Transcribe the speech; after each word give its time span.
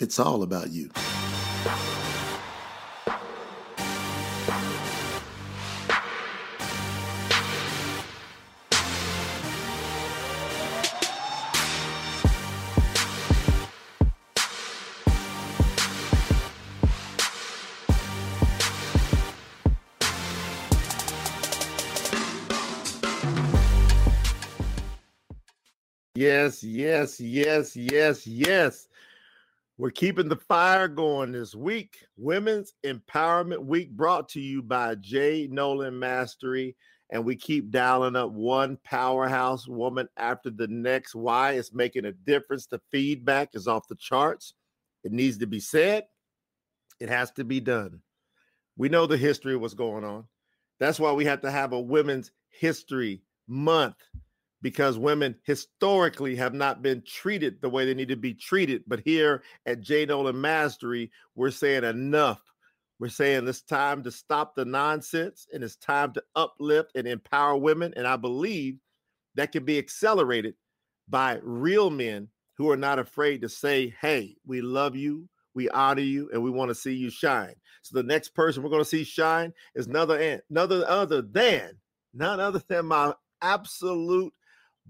It's 0.00 0.18
all 0.18 0.42
about 0.42 0.70
you. 0.70 0.88
Yes, 26.14 26.62
yes, 26.62 27.20
yes, 27.20 27.76
yes, 27.76 28.26
yes. 28.26 28.88
We're 29.80 29.90
keeping 29.90 30.28
the 30.28 30.36
fire 30.36 30.88
going 30.88 31.32
this 31.32 31.54
week. 31.54 32.04
Women's 32.18 32.74
Empowerment 32.84 33.64
Week 33.64 33.90
brought 33.90 34.28
to 34.28 34.38
you 34.38 34.60
by 34.60 34.96
Jay 34.96 35.48
Noland 35.50 35.98
Mastery. 35.98 36.76
And 37.10 37.24
we 37.24 37.34
keep 37.34 37.70
dialing 37.70 38.14
up 38.14 38.30
one 38.30 38.76
powerhouse 38.84 39.66
woman 39.66 40.06
after 40.18 40.50
the 40.50 40.68
next. 40.68 41.14
Why? 41.14 41.52
It's 41.52 41.72
making 41.72 42.04
a 42.04 42.12
difference. 42.12 42.66
The 42.66 42.82
feedback 42.90 43.54
is 43.54 43.66
off 43.66 43.88
the 43.88 43.94
charts. 43.94 44.52
It 45.02 45.12
needs 45.12 45.38
to 45.38 45.46
be 45.46 45.60
said, 45.60 46.04
it 47.00 47.08
has 47.08 47.30
to 47.32 47.44
be 47.44 47.58
done. 47.58 48.02
We 48.76 48.90
know 48.90 49.06
the 49.06 49.16
history 49.16 49.54
of 49.54 49.62
what's 49.62 49.72
going 49.72 50.04
on. 50.04 50.24
That's 50.78 51.00
why 51.00 51.12
we 51.12 51.24
have 51.24 51.40
to 51.40 51.50
have 51.50 51.72
a 51.72 51.80
Women's 51.80 52.32
History 52.50 53.22
Month 53.48 53.96
because 54.62 54.98
women 54.98 55.34
historically 55.44 56.36
have 56.36 56.54
not 56.54 56.82
been 56.82 57.02
treated 57.06 57.60
the 57.60 57.68
way 57.68 57.84
they 57.84 57.94
need 57.94 58.08
to 58.08 58.16
be 58.16 58.34
treated. 58.34 58.82
But 58.86 59.00
here 59.00 59.42
at 59.66 59.80
Jay 59.80 60.04
Noland 60.04 60.40
Mastery, 60.40 61.10
we're 61.34 61.50
saying 61.50 61.84
enough. 61.84 62.40
We're 62.98 63.08
saying 63.08 63.48
it's 63.48 63.62
time 63.62 64.02
to 64.02 64.10
stop 64.10 64.54
the 64.54 64.66
nonsense 64.66 65.46
and 65.52 65.64
it's 65.64 65.76
time 65.76 66.12
to 66.12 66.22
uplift 66.36 66.92
and 66.94 67.08
empower 67.08 67.56
women. 67.56 67.94
And 67.96 68.06
I 68.06 68.16
believe 68.16 68.76
that 69.36 69.52
can 69.52 69.64
be 69.64 69.78
accelerated 69.78 70.54
by 71.08 71.38
real 71.42 71.88
men 71.88 72.28
who 72.58 72.70
are 72.70 72.76
not 72.76 72.98
afraid 72.98 73.40
to 73.40 73.48
say, 73.48 73.94
hey, 74.02 74.36
we 74.46 74.60
love 74.60 74.94
you, 74.94 75.26
we 75.54 75.70
honor 75.70 76.02
you, 76.02 76.28
and 76.32 76.42
we 76.42 76.50
want 76.50 76.68
to 76.68 76.74
see 76.74 76.92
you 76.92 77.08
shine. 77.08 77.54
So 77.80 77.96
the 77.96 78.02
next 78.02 78.34
person 78.34 78.62
we're 78.62 78.68
going 78.68 78.82
to 78.82 78.88
see 78.88 79.04
shine 79.04 79.54
is 79.74 79.86
another, 79.86 80.42
another 80.50 80.84
other 80.86 81.22
than, 81.22 81.78
none 82.12 82.38
other 82.38 82.62
than 82.68 82.84
my 82.84 83.14
absolute 83.40 84.34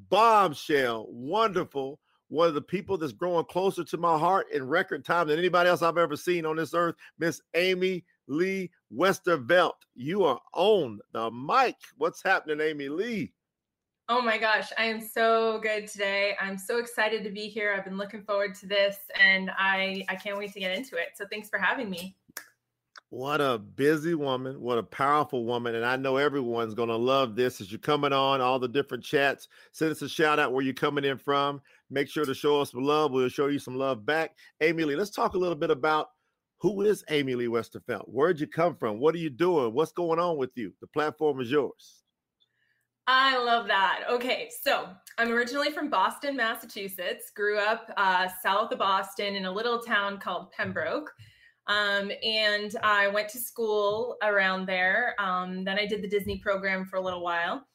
bombshell, 0.09 1.07
wonderful, 1.11 1.99
one 2.29 2.49
of 2.49 2.55
the 2.55 2.63
people 2.63 2.97
that's 2.97 3.13
growing 3.13 3.45
closer 3.45 3.85
to 3.85 3.97
my 3.97 4.17
heart 4.17 4.47
in 4.53 4.67
record 4.67 5.05
time 5.05 5.29
than 5.29 5.39
anybody 5.39 5.69
else 5.69 5.83
I've 5.83 5.99
ever 5.99 6.17
seen 6.17 6.47
on 6.47 6.57
this 6.57 6.75
earth, 6.75 6.95
Miss 7.19 7.41
Amy 7.55 8.05
Lee 8.29 8.71
Westervelt. 8.95 9.73
You 9.95 10.25
are 10.25 10.41
on 10.55 11.01
the 11.13 11.31
mic. 11.31 11.77
What's 11.99 12.23
happening, 12.23 12.61
Amy 12.61 12.89
Lee? 12.89 13.33
Oh 14.09 14.21
my 14.21 14.39
gosh, 14.39 14.71
I 14.77 14.87
am 14.87 15.01
so 15.01 15.61
good 15.61 15.87
today. 15.87 16.35
I'm 16.41 16.59
so 16.59 16.79
excited 16.79 17.23
to 17.23 17.31
be 17.31 17.49
here. 17.49 17.73
I've 17.77 17.85
been 17.85 17.97
looking 17.97 18.23
forward 18.23 18.57
to 18.57 18.67
this 18.67 18.97
and 19.21 19.53
I 19.57 20.05
I 20.09 20.17
can't 20.17 20.37
wait 20.37 20.53
to 20.55 20.61
get 20.61 20.77
into 20.77 20.97
it. 20.97 21.11
So 21.15 21.27
thanks 21.31 21.49
for 21.49 21.61
having 21.61 21.89
me. 21.89 22.17
What 23.11 23.41
a 23.41 23.59
busy 23.59 24.15
woman. 24.15 24.61
What 24.61 24.79
a 24.79 24.85
powerful 24.85 25.45
woman. 25.45 25.75
And 25.75 25.85
I 25.85 25.97
know 25.97 26.17
everyone's 26.17 26.75
going 26.75 26.91
to 26.91 26.97
love 26.97 27.35
this 27.35 27.61
as 27.61 27.73
you're 27.73 27.81
coming 27.81 28.13
on 28.13 28.41
all 28.41 28.61
the 28.61 28.69
different 28.69 29.03
chats. 29.03 29.49
Send 29.73 29.91
us 29.91 30.01
a 30.03 30.09
shout 30.09 30.39
out 30.39 30.53
where 30.53 30.65
you're 30.65 30.73
coming 30.75 31.05
in 31.05 31.19
from. 31.19 31.61
Make 31.91 32.09
sure 32.09 32.25
to 32.25 32.35
show 32.35 32.61
us 32.61 32.71
some 32.71 32.85
love. 32.85 33.11
We'll 33.11 33.29
show 33.29 33.49
you 33.49 33.59
some 33.59 33.77
love 33.77 34.07
back. 34.07 34.37
Amy 34.61 34.85
Lee, 34.85 34.95
let's 34.95 35.11
talk 35.11 35.35
a 35.35 35.39
little 35.39 35.57
bit 35.57 35.73
about 35.73 36.11
who 36.59 36.83
is 36.83 37.03
Amy 37.11 37.35
Lee 37.35 37.49
Westervelt? 37.49 38.05
Where'd 38.07 38.39
you 38.39 38.47
come 38.47 38.77
from? 38.77 39.01
What 39.01 39.17
are 39.17 39.19
you 39.19 39.31
doing? 39.31 39.75
What's 39.75 39.93
going 39.93 40.21
on 40.21 40.37
with 40.37 40.51
you? 40.55 40.73
The 40.81 40.87
platform 40.87 41.41
is 41.41 41.51
yours. 41.51 42.03
I 43.09 43.39
love 43.39 43.67
that. 43.67 44.05
Okay, 44.09 44.51
so 44.63 44.87
I'm 45.19 45.33
originally 45.33 45.73
from 45.73 45.91
Boston, 45.91 46.37
Massachusetts. 46.37 47.33
Grew 47.35 47.59
up 47.59 47.91
uh, 47.97 48.29
south 48.41 48.71
of 48.71 48.79
Boston 48.79 49.35
in 49.35 49.47
a 49.47 49.53
little 49.53 49.81
town 49.81 50.21
called 50.21 50.53
Pembroke. 50.53 51.11
Um, 51.67 52.11
and 52.25 52.75
I 52.83 53.09
went 53.09 53.29
to 53.31 53.39
school 53.39 54.17
around 54.23 54.67
there. 54.67 55.15
Um, 55.19 55.65
then 55.65 55.79
I 55.79 55.87
did 55.87 56.03
the 56.03 56.09
Disney 56.09 56.39
program 56.39 56.85
for 56.85 56.97
a 56.97 57.01
little 57.01 57.23
while. 57.23 57.67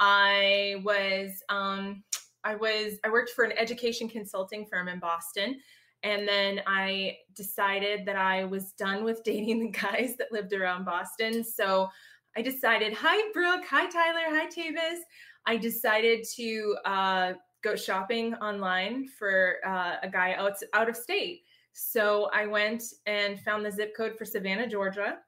I 0.00 0.82
was 0.84 1.42
um, 1.48 2.02
I 2.44 2.54
was 2.54 2.98
I 3.04 3.10
worked 3.10 3.30
for 3.30 3.44
an 3.44 3.52
education 3.52 4.08
consulting 4.08 4.66
firm 4.66 4.88
in 4.88 4.98
Boston, 4.98 5.60
and 6.02 6.26
then 6.26 6.60
I 6.66 7.16
decided 7.34 8.06
that 8.06 8.16
I 8.16 8.44
was 8.44 8.72
done 8.72 9.04
with 9.04 9.24
dating 9.24 9.60
the 9.72 9.78
guys 9.78 10.16
that 10.18 10.32
lived 10.32 10.52
around 10.52 10.84
Boston. 10.84 11.44
So 11.44 11.88
I 12.36 12.42
decided, 12.42 12.92
hi 12.92 13.30
Brooke, 13.32 13.64
hi 13.68 13.88
Tyler, 13.88 14.26
hi 14.28 14.46
Tavis. 14.46 15.00
I 15.46 15.56
decided 15.56 16.24
to 16.36 16.76
uh, 16.84 17.32
go 17.62 17.76
shopping 17.76 18.34
online 18.36 19.06
for 19.18 19.56
uh, 19.66 19.96
a 20.02 20.08
guy 20.08 20.34
out 20.34 20.54
out 20.72 20.88
of 20.88 20.96
state. 20.96 21.42
So 21.74 22.30
I 22.32 22.46
went 22.46 22.84
and 23.06 23.38
found 23.40 23.66
the 23.66 23.70
zip 23.70 23.96
code 23.96 24.16
for 24.16 24.24
Savannah, 24.24 24.68
Georgia, 24.68 25.18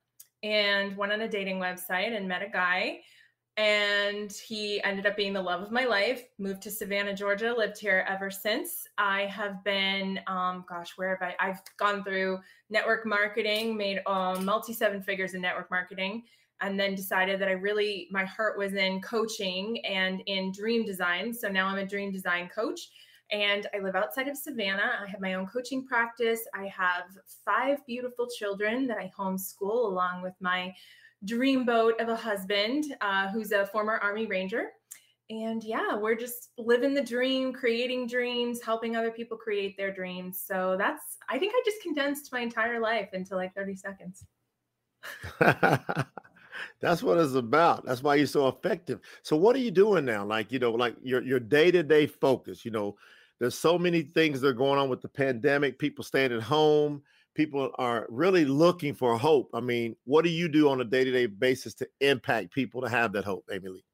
and 0.45 0.97
went 0.97 1.13
on 1.13 1.23
a 1.23 1.29
dating 1.29 1.59
website 1.59 2.17
and 2.17 2.29
met 2.29 2.41
a 2.41 2.49
guy. 2.49 3.01
And 3.57 4.31
he 4.31 4.81
ended 4.85 5.07
up 5.07 5.17
being 5.17 5.33
the 5.33 5.43
love 5.43 5.63
of 5.63 5.73
my 5.73 5.87
life. 5.87 6.23
Moved 6.39 6.63
to 6.63 6.71
Savannah, 6.71 7.15
Georgia, 7.15 7.53
lived 7.53 7.79
here 7.79 8.07
ever 8.09 8.31
since. 8.31 8.87
I 8.97 9.23
have 9.23 9.65
been, 9.65 10.21
um, 10.29 10.65
gosh, 10.69 10.93
where 10.97 11.17
have 11.17 11.23
I? 11.23 11.35
I've 11.45 11.61
gone 11.79 12.05
through 12.05 12.39
network 12.71 13.05
marketing, 13.07 13.77
made 13.77 14.01
um, 14.07 14.45
multi 14.45 14.73
seven 14.73 15.03
figures 15.03 15.35
in 15.35 15.41
network 15.41 15.71
marketing, 15.71 16.23
and 16.61 16.79
then 16.79 16.95
decided 16.95 17.41
that 17.41 17.49
I 17.49 17.53
really, 17.53 18.07
my 18.13 18.25
heart 18.25 18.57
was 18.57 18.75
in 18.75 19.01
coaching 19.01 19.85
and 19.85 20.23
in 20.27 20.53
dream 20.53 20.87
design. 20.87 21.35
So 21.35 21.49
now 21.49 21.67
I'm 21.67 21.79
a 21.79 21.87
dream 21.87 22.13
design 22.13 22.49
coach 22.55 22.91
and 23.31 23.67
I 23.75 23.81
live 23.81 23.97
outside 23.97 24.29
of 24.29 24.37
Savannah. 24.37 25.01
I 25.03 25.07
have 25.07 25.21
my 25.21 25.35
own 25.35 25.47
coaching 25.47 25.85
practice. 25.85 26.41
I 26.55 26.67
have 26.67 27.05
five 27.45 27.85
beautiful 27.87 28.29
children 28.29 28.87
that 28.87 28.99
I 28.99 29.11
homeschool 29.19 29.87
along 29.87 30.23
with 30.23 30.35
my 30.41 30.75
dreamboat 31.25 32.01
of 32.01 32.09
a 32.09 32.17
husband 32.17 32.95
uh, 33.01 33.29
who's 33.29 33.53
a 33.53 33.67
former 33.67 33.99
Army 33.99 34.27
Ranger. 34.27 34.71
And 35.29 35.65
yeah, 35.65 35.97
we're 35.97 36.15
just 36.15 36.51
living 36.57 36.95
the 36.95 37.03
dream, 37.03 37.53
creating 37.53 38.07
dreams, 38.07 38.61
helping 38.63 38.95
other 38.95 39.11
people 39.11 39.37
create 39.37 39.77
their 39.77 39.93
dreams. 39.93 40.41
So 40.45 40.77
that's, 40.79 41.17
I 41.29 41.39
think 41.39 41.53
I 41.57 41.63
just 41.65 41.83
condensed 41.83 42.31
my 42.33 42.41
entire 42.41 42.79
life 42.79 43.09
into 43.13 43.35
like 43.35 43.53
30 43.55 43.75
seconds. 43.75 44.25
That's 46.81 47.03
what 47.03 47.19
it's 47.19 47.35
about. 47.35 47.85
That's 47.85 48.03
why 48.03 48.17
you're 48.17 48.27
so 48.27 48.49
effective. 48.49 49.01
So 49.23 49.37
what 49.37 49.57
are 49.57 49.61
you 49.61 49.71
doing 49.71 50.05
now? 50.05 50.25
Like, 50.25 50.53
you 50.53 50.59
know, 50.59 50.73
like 50.73 50.97
your 51.03 51.23
your 51.23 51.41
day-to-day 51.41 52.07
focus, 52.07 52.65
you 52.65 52.71
know, 52.71 52.97
there's 53.41 53.59
so 53.59 53.79
many 53.79 54.03
things 54.03 54.41
that 54.41 54.49
are 54.49 54.53
going 54.53 54.79
on 54.79 54.89
with 54.89 55.03
the 55.03 55.09
pandemic, 55.09 55.79
people 55.79 56.05
staying 56.05 56.33
at 56.33 56.43
home, 56.43 57.03
people 57.35 57.71
are 57.77 58.07
really 58.09 58.45
looking 58.45 58.95
for 58.95 59.17
hope. 59.17 59.51
I 59.55 59.61
mean, 59.61 59.95
what 60.05 60.25
do 60.25 60.31
you 60.31 60.49
do 60.49 60.69
on 60.69 60.81
a 60.81 60.85
day-to-day 60.85 61.27
basis 61.27 61.75
to 61.75 61.89
impact 62.01 62.53
people 62.53 62.81
to 62.83 62.89
have 62.89 63.13
that 63.13 63.25
hope, 63.25 63.45
Amy 63.53 63.69
Lee? 63.69 63.85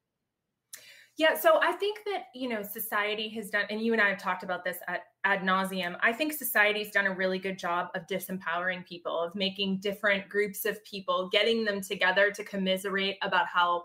Yeah, 1.15 1.37
so 1.37 1.59
I 1.61 1.73
think 1.73 1.99
that 2.05 2.23
you 2.33 2.49
know 2.49 2.63
society 2.63 3.29
has 3.29 3.51
done, 3.51 3.65
and 3.69 3.79
you 3.79 3.93
and 3.93 4.01
I 4.01 4.09
have 4.09 4.17
talked 4.17 4.41
about 4.41 4.63
this 4.63 4.77
at 4.87 5.01
ad 5.23 5.41
nauseum. 5.41 5.95
I 6.01 6.11
think 6.11 6.33
society's 6.33 6.89
done 6.89 7.05
a 7.05 7.13
really 7.13 7.37
good 7.37 7.59
job 7.59 7.89
of 7.93 8.07
disempowering 8.07 8.83
people, 8.83 9.19
of 9.19 9.35
making 9.35 9.79
different 9.79 10.27
groups 10.27 10.65
of 10.65 10.83
people, 10.85 11.29
getting 11.31 11.65
them 11.65 11.81
together 11.81 12.31
to 12.31 12.43
commiserate 12.43 13.17
about 13.21 13.45
how 13.45 13.83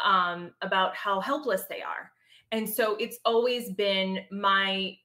um, 0.00 0.52
about 0.60 0.96
how 0.96 1.20
helpless 1.20 1.62
they 1.70 1.80
are. 1.80 2.10
And 2.52 2.68
so 2.68 2.96
it's 2.96 3.18
always 3.24 3.70
been 3.72 4.20
my 4.30 4.96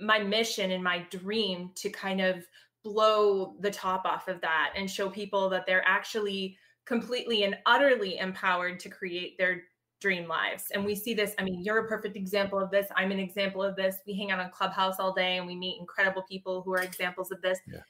my 0.00 0.18
mission 0.18 0.70
and 0.70 0.82
my 0.82 1.04
dream 1.10 1.70
to 1.76 1.90
kind 1.90 2.20
of 2.20 2.44
blow 2.82 3.56
the 3.60 3.70
top 3.70 4.06
off 4.06 4.28
of 4.28 4.40
that 4.40 4.72
and 4.74 4.90
show 4.90 5.10
people 5.10 5.50
that 5.50 5.66
they're 5.66 5.86
actually 5.86 6.56
completely 6.86 7.44
and 7.44 7.56
utterly 7.66 8.18
empowered 8.18 8.80
to 8.80 8.88
create 8.88 9.36
their 9.36 9.62
dream 10.00 10.26
lives. 10.26 10.64
And 10.72 10.84
we 10.84 10.94
see 10.94 11.12
this. 11.12 11.34
I 11.38 11.44
mean, 11.44 11.62
you're 11.62 11.84
a 11.84 11.88
perfect 11.88 12.16
example 12.16 12.58
of 12.58 12.70
this. 12.70 12.86
I'm 12.96 13.12
an 13.12 13.20
example 13.20 13.62
of 13.62 13.76
this. 13.76 13.96
We 14.06 14.14
hang 14.14 14.30
out 14.30 14.40
on 14.40 14.50
Clubhouse 14.50 14.96
all 14.98 15.12
day 15.12 15.36
and 15.36 15.46
we 15.46 15.54
meet 15.54 15.78
incredible 15.78 16.22
people 16.28 16.62
who 16.62 16.72
are 16.72 16.82
examples 16.82 17.30
of 17.30 17.42
this. 17.42 17.58
Yeah. 17.66 17.80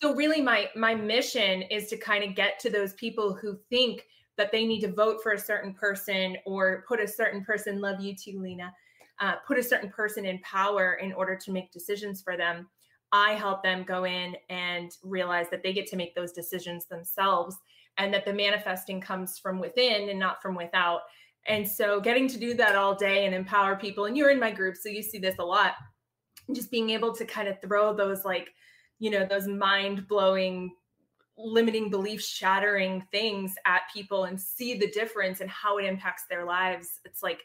So 0.00 0.14
really 0.14 0.40
my 0.40 0.68
my 0.74 0.94
mission 0.94 1.62
is 1.62 1.86
to 1.88 1.96
kind 1.96 2.24
of 2.24 2.34
get 2.34 2.58
to 2.60 2.70
those 2.70 2.94
people 2.94 3.34
who 3.34 3.56
think 3.70 4.06
that 4.38 4.50
they 4.52 4.66
need 4.66 4.80
to 4.80 4.92
vote 4.92 5.22
for 5.22 5.32
a 5.32 5.38
certain 5.38 5.74
person 5.74 6.36
or 6.46 6.84
put 6.88 7.00
a 7.00 7.08
certain 7.08 7.44
person 7.44 7.80
love 7.80 8.00
you 8.00 8.14
too 8.14 8.40
Lena. 8.40 8.72
Uh, 9.20 9.34
put 9.46 9.58
a 9.58 9.62
certain 9.62 9.90
person 9.90 10.24
in 10.24 10.38
power 10.40 10.94
in 10.94 11.12
order 11.12 11.36
to 11.36 11.52
make 11.52 11.70
decisions 11.70 12.22
for 12.22 12.36
them. 12.36 12.68
I 13.12 13.32
help 13.32 13.62
them 13.62 13.84
go 13.84 14.04
in 14.04 14.34
and 14.48 14.90
realize 15.02 15.46
that 15.50 15.62
they 15.62 15.72
get 15.72 15.86
to 15.88 15.96
make 15.96 16.14
those 16.14 16.32
decisions 16.32 16.86
themselves 16.86 17.56
and 17.98 18.12
that 18.14 18.24
the 18.24 18.32
manifesting 18.32 19.00
comes 19.00 19.38
from 19.38 19.60
within 19.60 20.08
and 20.08 20.18
not 20.18 20.40
from 20.40 20.54
without 20.54 21.02
and 21.46 21.68
so 21.68 22.00
getting 22.00 22.28
to 22.28 22.38
do 22.38 22.54
that 22.54 22.76
all 22.76 22.94
day 22.94 23.26
and 23.26 23.34
empower 23.34 23.76
people, 23.76 24.04
and 24.04 24.16
you're 24.16 24.30
in 24.30 24.38
my 24.38 24.52
group, 24.52 24.76
so 24.76 24.88
you 24.88 25.02
see 25.02 25.18
this 25.18 25.36
a 25.38 25.44
lot. 25.44 25.74
just 26.54 26.70
being 26.70 26.90
able 26.90 27.14
to 27.14 27.24
kind 27.24 27.48
of 27.48 27.60
throw 27.60 27.94
those 27.94 28.24
like, 28.24 28.48
you 28.98 29.10
know, 29.10 29.24
those 29.24 29.46
mind 29.46 30.06
blowing, 30.08 30.74
limiting 31.42 31.90
belief 31.90 32.22
shattering 32.22 33.04
things 33.10 33.54
at 33.66 33.82
people 33.92 34.24
and 34.24 34.40
see 34.40 34.78
the 34.78 34.90
difference 34.90 35.40
and 35.40 35.50
how 35.50 35.78
it 35.78 35.84
impacts 35.84 36.24
their 36.30 36.44
lives. 36.44 37.00
It's 37.04 37.22
like, 37.22 37.40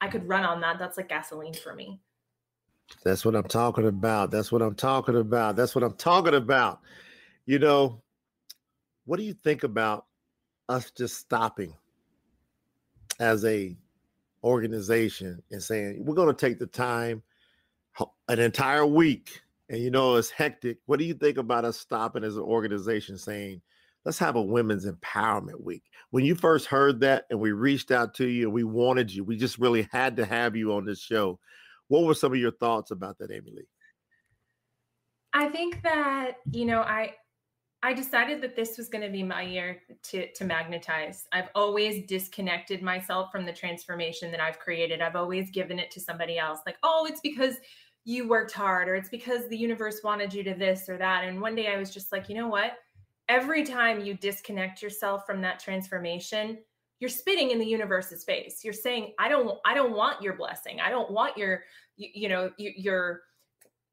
I 0.00 0.08
could 0.08 0.26
run 0.28 0.44
on 0.44 0.60
that. 0.60 0.78
That's 0.78 0.96
like 0.96 1.08
gasoline 1.08 1.54
for 1.54 1.74
me. 1.74 2.00
That's 3.04 3.24
what 3.24 3.34
I'm 3.34 3.44
talking 3.44 3.86
about. 3.86 4.30
That's 4.30 4.52
what 4.52 4.62
I'm 4.62 4.74
talking 4.74 5.16
about. 5.16 5.56
That's 5.56 5.74
what 5.74 5.84
I'm 5.84 5.94
talking 5.94 6.34
about. 6.34 6.80
You 7.46 7.58
know, 7.58 8.02
what 9.04 9.16
do 9.16 9.22
you 9.22 9.34
think 9.34 9.64
about 9.64 10.06
us 10.68 10.90
just 10.90 11.18
stopping 11.18 11.74
as 13.20 13.44
a 13.44 13.76
organization 14.44 15.42
and 15.50 15.62
saying 15.62 16.04
we're 16.04 16.14
going 16.14 16.34
to 16.34 16.34
take 16.34 16.58
the 16.58 16.66
time 16.66 17.22
an 18.28 18.38
entire 18.38 18.86
week 18.86 19.42
and 19.72 19.82
you 19.82 19.90
know 19.90 20.14
it's 20.14 20.30
hectic 20.30 20.78
what 20.86 21.00
do 21.00 21.04
you 21.04 21.14
think 21.14 21.38
about 21.38 21.64
us 21.64 21.80
stopping 21.80 22.22
as 22.22 22.36
an 22.36 22.42
organization 22.42 23.18
saying 23.18 23.60
let's 24.04 24.18
have 24.18 24.36
a 24.36 24.42
women's 24.42 24.86
empowerment 24.86 25.60
week 25.60 25.82
when 26.10 26.24
you 26.24 26.36
first 26.36 26.66
heard 26.66 27.00
that 27.00 27.24
and 27.30 27.40
we 27.40 27.50
reached 27.50 27.90
out 27.90 28.14
to 28.14 28.28
you 28.28 28.44
and 28.44 28.52
we 28.52 28.62
wanted 28.62 29.12
you 29.12 29.24
we 29.24 29.36
just 29.36 29.58
really 29.58 29.88
had 29.90 30.16
to 30.16 30.24
have 30.24 30.54
you 30.54 30.72
on 30.72 30.84
this 30.84 31.00
show 31.00 31.38
what 31.88 32.04
were 32.04 32.14
some 32.14 32.32
of 32.32 32.38
your 32.38 32.52
thoughts 32.52 32.92
about 32.92 33.18
that 33.18 33.32
amy 33.32 33.50
lee 33.52 33.66
i 35.32 35.48
think 35.48 35.82
that 35.82 36.34
you 36.52 36.64
know 36.64 36.82
i 36.82 37.12
I 37.84 37.92
decided 37.92 38.40
that 38.42 38.54
this 38.54 38.78
was 38.78 38.88
going 38.88 39.02
to 39.02 39.10
be 39.10 39.24
my 39.24 39.42
year 39.42 39.82
to 40.04 40.30
to 40.34 40.44
magnetize. 40.44 41.26
I've 41.32 41.48
always 41.56 42.06
disconnected 42.06 42.80
myself 42.80 43.32
from 43.32 43.44
the 43.44 43.52
transformation 43.52 44.30
that 44.30 44.38
I've 44.38 44.60
created. 44.60 45.00
I've 45.00 45.16
always 45.16 45.50
given 45.50 45.80
it 45.80 45.90
to 45.90 46.00
somebody 46.00 46.38
else. 46.38 46.60
Like, 46.64 46.76
"Oh, 46.84 47.08
it's 47.10 47.20
because 47.20 47.56
you 48.04 48.28
worked 48.28 48.52
hard 48.52 48.88
or 48.88 48.94
it's 48.94 49.08
because 49.08 49.48
the 49.48 49.56
universe 49.56 50.00
wanted 50.02 50.32
you 50.32 50.42
to 50.44 50.54
this 50.54 50.88
or 50.88 50.96
that." 50.98 51.24
And 51.24 51.40
one 51.40 51.54
day 51.54 51.72
I 51.72 51.76
was 51.76 51.92
just 51.92 52.12
like, 52.12 52.28
"You 52.28 52.36
know 52.36 52.48
what? 52.48 52.78
Every 53.28 53.64
time 53.64 54.00
you 54.00 54.14
disconnect 54.14 54.82
yourself 54.82 55.24
from 55.26 55.40
that 55.42 55.60
transformation, 55.60 56.58
you're 57.00 57.10
spitting 57.10 57.50
in 57.50 57.58
the 57.58 57.66
universe's 57.66 58.24
face. 58.24 58.64
You're 58.64 58.72
saying, 58.72 59.14
"I 59.18 59.28
don't 59.28 59.58
I 59.64 59.74
don't 59.74 59.94
want 59.94 60.22
your 60.22 60.34
blessing. 60.34 60.80
I 60.80 60.90
don't 60.90 61.10
want 61.10 61.36
your 61.36 61.64
you, 61.96 62.08
you 62.14 62.28
know, 62.28 62.50
your 62.58 63.22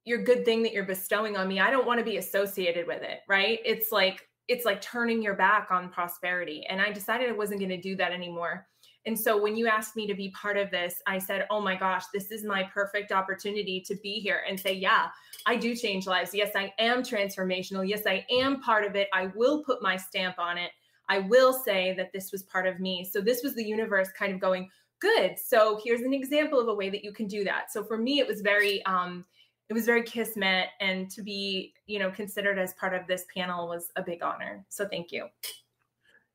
your 0.05 0.23
good 0.23 0.43
thing 0.43 0.63
that 0.63 0.73
you're 0.73 0.85
bestowing 0.85 1.37
on 1.37 1.47
me 1.47 1.59
i 1.59 1.69
don't 1.69 1.85
want 1.85 1.99
to 1.99 2.03
be 2.03 2.17
associated 2.17 2.87
with 2.87 3.03
it 3.03 3.19
right 3.27 3.59
it's 3.63 3.91
like 3.91 4.27
it's 4.47 4.65
like 4.65 4.81
turning 4.81 5.21
your 5.21 5.35
back 5.35 5.69
on 5.71 5.89
prosperity 5.89 6.65
and 6.67 6.81
i 6.81 6.91
decided 6.91 7.29
i 7.29 7.33
wasn't 7.33 7.59
going 7.59 7.69
to 7.69 7.77
do 7.77 7.95
that 7.95 8.11
anymore 8.11 8.65
and 9.05 9.17
so 9.17 9.41
when 9.41 9.55
you 9.55 9.67
asked 9.67 9.95
me 9.95 10.05
to 10.07 10.13
be 10.13 10.29
part 10.29 10.57
of 10.57 10.69
this 10.71 10.95
i 11.07 11.17
said 11.17 11.45
oh 11.49 11.61
my 11.61 11.75
gosh 11.75 12.03
this 12.13 12.31
is 12.31 12.43
my 12.43 12.63
perfect 12.63 13.11
opportunity 13.11 13.81
to 13.81 13.95
be 14.03 14.19
here 14.19 14.43
and 14.47 14.59
say 14.59 14.73
yeah 14.73 15.07
i 15.45 15.55
do 15.55 15.75
change 15.75 16.05
lives. 16.07 16.33
Yes 16.33 16.51
i 16.55 16.73
am 16.79 17.01
transformational. 17.01 17.87
Yes 17.87 18.05
i 18.05 18.25
am 18.29 18.61
part 18.61 18.85
of 18.85 18.95
it. 18.95 19.07
I 19.13 19.31
will 19.35 19.63
put 19.63 19.81
my 19.81 19.97
stamp 19.97 20.37
on 20.37 20.57
it. 20.57 20.71
I 21.07 21.19
will 21.19 21.53
say 21.53 21.95
that 21.95 22.11
this 22.13 22.31
was 22.31 22.43
part 22.43 22.67
of 22.67 22.79
me. 22.79 23.03
So 23.03 23.19
this 23.19 23.41
was 23.41 23.55
the 23.55 23.63
universe 23.63 24.09
kind 24.17 24.33
of 24.33 24.39
going 24.39 24.69
good. 24.99 25.39
So 25.39 25.79
here's 25.83 26.01
an 26.01 26.13
example 26.13 26.59
of 26.59 26.67
a 26.67 26.75
way 26.75 26.89
that 26.89 27.03
you 27.03 27.13
can 27.13 27.27
do 27.27 27.43
that. 27.45 27.71
So 27.71 27.83
for 27.83 27.97
me 27.97 28.19
it 28.19 28.27
was 28.27 28.41
very 28.41 28.85
um 28.85 29.25
it 29.69 29.73
was 29.73 29.85
very 29.85 30.03
kismet 30.03 30.69
and 30.81 31.09
to 31.11 31.21
be 31.21 31.73
you 31.85 31.99
know 31.99 32.11
considered 32.11 32.59
as 32.59 32.73
part 32.73 32.93
of 32.93 33.07
this 33.07 33.25
panel 33.35 33.67
was 33.67 33.89
a 33.95 34.03
big 34.03 34.21
honor. 34.21 34.65
So 34.69 34.87
thank 34.87 35.11
you 35.11 35.27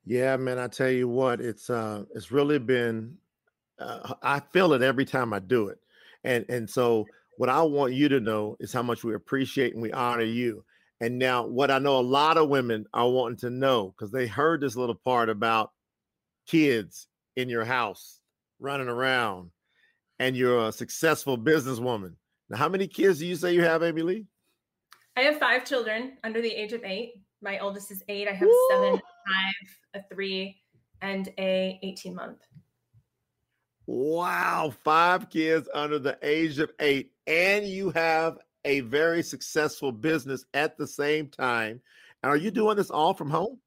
yeah 0.05 0.35
man 0.37 0.59
i 0.59 0.67
tell 0.67 0.89
you 0.89 1.07
what 1.07 1.41
it's 1.41 1.69
uh 1.69 2.03
it's 2.13 2.31
really 2.31 2.59
been 2.59 3.15
uh, 3.79 4.13
i 4.21 4.39
feel 4.39 4.73
it 4.73 4.81
every 4.81 5.05
time 5.05 5.33
i 5.33 5.39
do 5.39 5.67
it 5.67 5.79
and 6.23 6.45
and 6.49 6.69
so 6.69 7.05
what 7.37 7.49
i 7.49 7.61
want 7.61 7.93
you 7.93 8.07
to 8.07 8.19
know 8.19 8.55
is 8.59 8.71
how 8.71 8.83
much 8.83 9.03
we 9.03 9.13
appreciate 9.13 9.73
and 9.73 9.81
we 9.81 9.91
honor 9.91 10.23
you 10.23 10.63
and 11.01 11.17
now 11.17 11.45
what 11.45 11.71
i 11.71 11.79
know 11.79 11.99
a 11.99 12.01
lot 12.01 12.37
of 12.37 12.49
women 12.49 12.85
are 12.93 13.09
wanting 13.09 13.37
to 13.37 13.49
know 13.49 13.93
because 13.95 14.11
they 14.11 14.27
heard 14.27 14.61
this 14.61 14.75
little 14.75 14.95
part 14.95 15.29
about 15.29 15.71
kids 16.47 17.07
in 17.35 17.49
your 17.49 17.65
house 17.65 18.19
running 18.59 18.87
around 18.87 19.49
and 20.19 20.37
you're 20.37 20.67
a 20.67 20.71
successful 20.71 21.37
businesswoman 21.37 22.13
now, 22.49 22.57
how 22.57 22.69
many 22.69 22.87
kids 22.87 23.19
do 23.19 23.25
you 23.25 23.35
say 23.35 23.53
you 23.53 23.63
have, 23.63 23.83
Amy 23.83 24.01
Lee? 24.01 24.25
I 25.17 25.21
have 25.21 25.39
five 25.39 25.65
children 25.65 26.17
under 26.23 26.41
the 26.41 26.51
age 26.51 26.73
of 26.73 26.83
eight. 26.83 27.13
My 27.41 27.59
oldest 27.59 27.91
is 27.91 28.03
eight. 28.07 28.27
I 28.27 28.33
have 28.33 28.47
Woo! 28.47 28.67
seven, 28.69 29.01
five, 29.25 30.01
a 30.03 30.13
three, 30.13 30.61
and 31.01 31.29
a 31.37 31.79
18 31.83 32.15
month. 32.15 32.39
Wow, 33.87 34.73
five 34.83 35.29
kids 35.29 35.69
under 35.73 35.99
the 35.99 36.17
age 36.23 36.57
of 36.59 36.71
eight, 36.79 37.11
and 37.27 37.65
you 37.67 37.91
have 37.91 38.37
a 38.63 38.79
very 38.81 39.21
successful 39.21 39.91
business 39.91 40.45
at 40.53 40.75
the 40.77 40.87
same 40.87 41.27
time. 41.27 41.81
And 42.23 42.31
are 42.31 42.37
you 42.37 42.49
doing 42.49 42.77
this 42.77 42.89
all 42.89 43.13
from 43.13 43.29
home? 43.29 43.59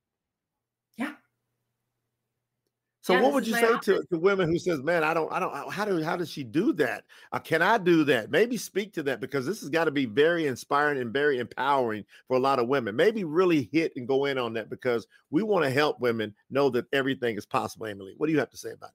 So 3.01 3.15
yeah, 3.15 3.23
what 3.23 3.33
would 3.33 3.47
you 3.47 3.55
say 3.55 3.79
to, 3.85 4.03
to 4.11 4.19
women 4.19 4.49
who 4.49 4.59
says, 4.59 4.83
"Man, 4.83 5.05
I 5.05 5.15
don't, 5.15 5.33
I 5.33 5.39
don't, 5.39 5.73
how 5.73 5.85
do, 5.85 6.03
how 6.03 6.17
does 6.17 6.31
she 6.31 6.43
do 6.43 6.73
that? 6.75 7.05
Uh, 7.33 7.39
can 7.39 7.63
I 7.63 7.79
do 7.79 8.05
that? 8.05 8.31
Maybe 8.31 8.57
speak 8.57 8.93
to 8.95 9.03
that 9.05 9.21
because 9.21 9.47
this 9.47 9.61
has 9.61 9.69
got 9.69 9.85
to 9.85 9.91
be 9.91 10.05
very 10.05 10.47
inspiring 10.47 11.01
and 11.01 11.13
very 11.13 11.39
empowering 11.39 12.05
for 12.27 12.37
a 12.37 12.41
lot 12.41 12.59
of 12.59 12.69
women. 12.69 12.97
Maybe 12.97 13.25
really 13.25 13.69
hit 13.73 13.93
and 13.97 14.07
go 14.07 14.25
in 14.25 14.37
on 14.37 14.53
that 14.55 14.69
because 14.69 15.07
we 15.31 15.43
want 15.43 15.65
to 15.65 15.71
help 15.71 16.01
women 16.01 16.35
know 16.51 16.71
that 16.71 16.87
everything 16.93 17.37
is 17.37 17.47
possible. 17.47 17.87
Amy 17.87 18.05
Lee, 18.05 18.15
what 18.17 18.27
do 18.27 18.33
you 18.33 18.39
have 18.41 18.51
to 18.51 18.59
say 18.59 18.73
about 18.73 18.91
it? 18.91 18.95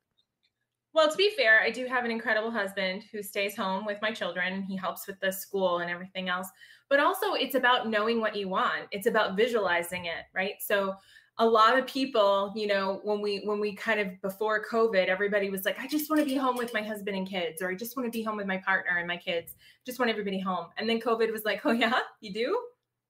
Well, 0.93 1.09
to 1.09 1.17
be 1.17 1.31
fair, 1.35 1.61
I 1.61 1.71
do 1.71 1.87
have 1.87 2.05
an 2.05 2.11
incredible 2.11 2.51
husband 2.51 3.03
who 3.11 3.23
stays 3.23 3.55
home 3.55 3.83
with 3.83 3.97
my 4.01 4.11
children. 4.11 4.61
He 4.61 4.75
helps 4.75 5.07
with 5.07 5.19
the 5.21 5.31
school 5.31 5.79
and 5.79 5.89
everything 5.89 6.29
else. 6.29 6.49
But 6.87 6.99
also, 6.99 7.33
it's 7.33 7.55
about 7.55 7.89
knowing 7.89 8.19
what 8.19 8.35
you 8.35 8.47
want. 8.47 8.83
It's 8.91 9.07
about 9.07 9.35
visualizing 9.35 10.05
it, 10.05 10.25
right? 10.35 10.53
So 10.59 10.93
a 11.39 11.45
lot 11.45 11.77
of 11.77 11.87
people 11.87 12.53
you 12.55 12.67
know 12.67 13.01
when 13.03 13.19
we 13.19 13.39
when 13.45 13.59
we 13.59 13.73
kind 13.73 13.99
of 13.99 14.21
before 14.21 14.63
covid 14.63 15.07
everybody 15.07 15.49
was 15.49 15.65
like 15.65 15.79
i 15.79 15.87
just 15.87 16.09
want 16.09 16.19
to 16.19 16.25
be 16.25 16.35
home 16.35 16.55
with 16.55 16.71
my 16.75 16.81
husband 16.81 17.17
and 17.17 17.27
kids 17.27 17.59
or 17.59 17.71
i 17.71 17.75
just 17.75 17.97
want 17.97 18.05
to 18.05 18.15
be 18.15 18.21
home 18.23 18.37
with 18.37 18.45
my 18.45 18.57
partner 18.57 18.97
and 18.97 19.07
my 19.07 19.17
kids. 19.17 19.55
Just 19.85 19.99
want 19.99 20.11
everybody 20.11 20.39
home. 20.39 20.67
And 20.77 20.87
then 20.87 20.99
covid 20.99 21.31
was 21.31 21.43
like 21.43 21.65
oh 21.65 21.71
yeah? 21.71 21.99
You 22.21 22.33
do? 22.33 22.59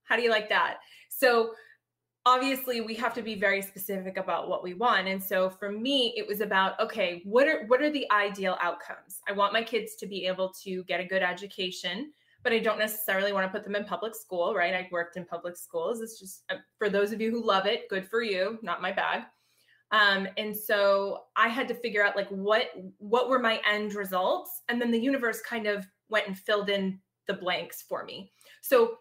How 0.04 0.16
do 0.16 0.22
you 0.22 0.30
like 0.30 0.48
that? 0.48 0.78
So 1.08 1.52
obviously 2.26 2.80
we 2.80 2.94
have 2.94 3.12
to 3.14 3.22
be 3.22 3.34
very 3.34 3.60
specific 3.60 4.16
about 4.16 4.48
what 4.48 4.62
we 4.62 4.72
want. 4.72 5.06
And 5.06 5.22
so 5.22 5.50
for 5.50 5.70
me 5.70 6.14
it 6.16 6.26
was 6.26 6.40
about 6.40 6.80
okay 6.80 7.20
what 7.24 7.46
are 7.46 7.66
what 7.66 7.82
are 7.82 7.90
the 7.90 8.10
ideal 8.10 8.56
outcomes? 8.60 9.20
I 9.28 9.32
want 9.32 9.52
my 9.52 9.62
kids 9.62 9.96
to 9.96 10.06
be 10.06 10.26
able 10.26 10.50
to 10.62 10.82
get 10.84 11.00
a 11.00 11.04
good 11.04 11.22
education 11.22 12.12
but 12.44 12.52
I 12.52 12.58
don't 12.58 12.78
necessarily 12.78 13.32
want 13.32 13.46
to 13.46 13.50
put 13.50 13.64
them 13.64 13.74
in 13.74 13.84
public 13.84 14.14
school, 14.14 14.54
right? 14.54 14.74
I 14.74 14.88
worked 14.92 15.16
in 15.16 15.24
public 15.24 15.56
schools. 15.56 16.02
It's 16.02 16.20
just 16.20 16.44
uh, 16.50 16.56
for 16.78 16.90
those 16.90 17.10
of 17.10 17.20
you 17.20 17.30
who 17.30 17.44
love 17.44 17.66
it, 17.66 17.88
good 17.88 18.06
for 18.06 18.22
you, 18.22 18.58
not 18.62 18.82
my 18.82 18.92
bag. 18.92 19.22
Um, 19.90 20.28
and 20.36 20.54
so 20.56 21.22
I 21.36 21.48
had 21.48 21.66
to 21.68 21.74
figure 21.74 22.04
out 22.04 22.16
like 22.16 22.28
what 22.28 22.70
what 22.98 23.28
were 23.28 23.38
my 23.38 23.60
end 23.68 23.94
results, 23.94 24.62
and 24.68 24.80
then 24.80 24.90
the 24.90 25.00
universe 25.00 25.40
kind 25.40 25.66
of 25.66 25.86
went 26.08 26.28
and 26.28 26.38
filled 26.38 26.68
in 26.68 27.00
the 27.26 27.34
blanks 27.34 27.82
for 27.82 28.04
me. 28.04 28.30
So 28.60 28.98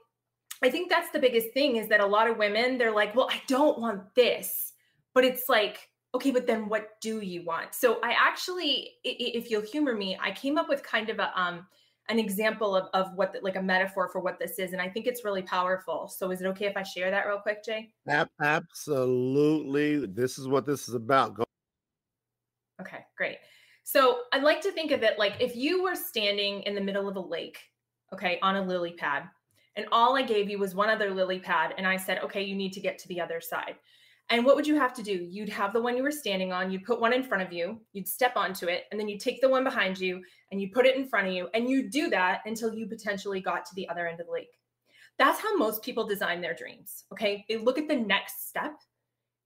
I 0.63 0.69
think 0.69 0.89
that's 0.89 1.11
the 1.11 1.19
biggest 1.19 1.49
thing 1.53 1.75
is 1.75 1.89
that 1.89 1.99
a 1.99 2.05
lot 2.05 2.29
of 2.29 2.37
women 2.37 2.77
they're 2.77 2.93
like, 2.93 3.15
well, 3.15 3.29
I 3.29 3.41
don't 3.47 3.79
want 3.79 4.15
this, 4.15 4.73
but 5.13 5.25
it's 5.25 5.49
like 5.49 5.89
okay, 6.15 6.31
but 6.31 6.45
then 6.45 6.69
what 6.69 6.89
do 7.01 7.21
you 7.21 7.43
want? 7.43 7.73
So 7.73 7.99
I 8.03 8.11
actually, 8.11 8.91
if 9.03 9.49
you'll 9.49 9.63
humor 9.63 9.95
me, 9.95 10.17
I 10.21 10.31
came 10.31 10.59
up 10.59 10.69
with 10.69 10.83
kind 10.83 11.09
of 11.09 11.17
a 11.17 11.31
um, 11.39 11.65
an 12.09 12.19
example 12.19 12.75
of, 12.75 12.89
of 12.93 13.13
what 13.15 13.33
the, 13.33 13.39
like 13.41 13.55
a 13.55 13.61
metaphor 13.61 14.09
for 14.09 14.19
what 14.19 14.37
this 14.39 14.59
is 14.59 14.73
and 14.73 14.81
i 14.81 14.89
think 14.89 15.07
it's 15.07 15.23
really 15.23 15.41
powerful. 15.41 16.07
So 16.07 16.31
is 16.31 16.41
it 16.41 16.47
okay 16.47 16.65
if 16.65 16.75
i 16.77 16.83
share 16.83 17.09
that 17.11 17.25
real 17.25 17.39
quick 17.39 17.63
jay? 17.63 17.91
Absolutely. 18.41 20.05
This 20.07 20.37
is 20.37 20.47
what 20.47 20.65
this 20.65 20.87
is 20.87 20.95
about. 20.95 21.35
Go. 21.35 21.43
okay 22.81 23.05
great. 23.17 23.37
So 23.83 24.21
i'd 24.33 24.43
like 24.43 24.61
to 24.61 24.71
think 24.71 24.91
of 24.91 25.03
it 25.03 25.19
like 25.19 25.35
if 25.39 25.55
you 25.55 25.83
were 25.83 25.95
standing 25.95 26.61
in 26.63 26.75
the 26.75 26.81
middle 26.81 27.07
of 27.07 27.15
a 27.15 27.21
lake 27.21 27.59
okay 28.13 28.39
on 28.41 28.55
a 28.55 28.61
lily 28.61 28.93
pad 28.93 29.23
and 29.75 29.85
all 29.91 30.15
i 30.15 30.21
gave 30.21 30.49
you 30.49 30.59
was 30.59 30.75
one 30.75 30.89
other 30.89 31.11
lily 31.11 31.39
pad 31.39 31.73
and 31.77 31.87
i 31.87 31.97
said 31.97 32.19
okay 32.19 32.43
you 32.43 32.55
need 32.55 32.71
to 32.73 32.79
get 32.79 32.97
to 32.99 33.07
the 33.07 33.19
other 33.19 33.41
side 33.41 33.75
and 34.33 34.43
what 34.43 34.55
would 34.55 34.65
you 34.65 34.75
have 34.75 34.95
to 34.95 35.03
do? 35.03 35.27
You'd 35.29 35.47
have 35.49 35.73
the 35.73 35.81
one 35.81 35.95
you 35.95 36.01
were 36.01 36.11
standing 36.11 36.51
on, 36.51 36.71
you'd 36.71 36.85
put 36.85 36.99
one 36.99 37.13
in 37.13 37.21
front 37.21 37.43
of 37.43 37.53
you, 37.53 37.79
you'd 37.93 38.07
step 38.07 38.35
onto 38.35 38.65
it, 38.65 38.85
and 38.89 38.99
then 38.99 39.07
you 39.07 39.19
take 39.19 39.41
the 39.41 39.47
one 39.47 39.63
behind 39.63 39.99
you 39.99 40.23
and 40.51 40.59
you 40.59 40.71
put 40.71 40.87
it 40.87 40.95
in 40.95 41.05
front 41.05 41.27
of 41.27 41.33
you. 41.33 41.49
And 41.53 41.69
you 41.69 41.87
do 41.87 42.09
that 42.09 42.41
until 42.47 42.73
you 42.73 42.87
potentially 42.87 43.39
got 43.41 43.63
to 43.67 43.75
the 43.75 43.87
other 43.89 44.07
end 44.07 44.19
of 44.19 44.25
the 44.25 44.33
lake. 44.33 44.57
That's 45.19 45.39
how 45.39 45.55
most 45.55 45.83
people 45.83 46.07
design 46.07 46.41
their 46.41 46.55
dreams. 46.55 47.03
Okay. 47.11 47.45
They 47.47 47.57
look 47.57 47.77
at 47.77 47.87
the 47.87 47.95
next 47.95 48.49
step 48.49 48.73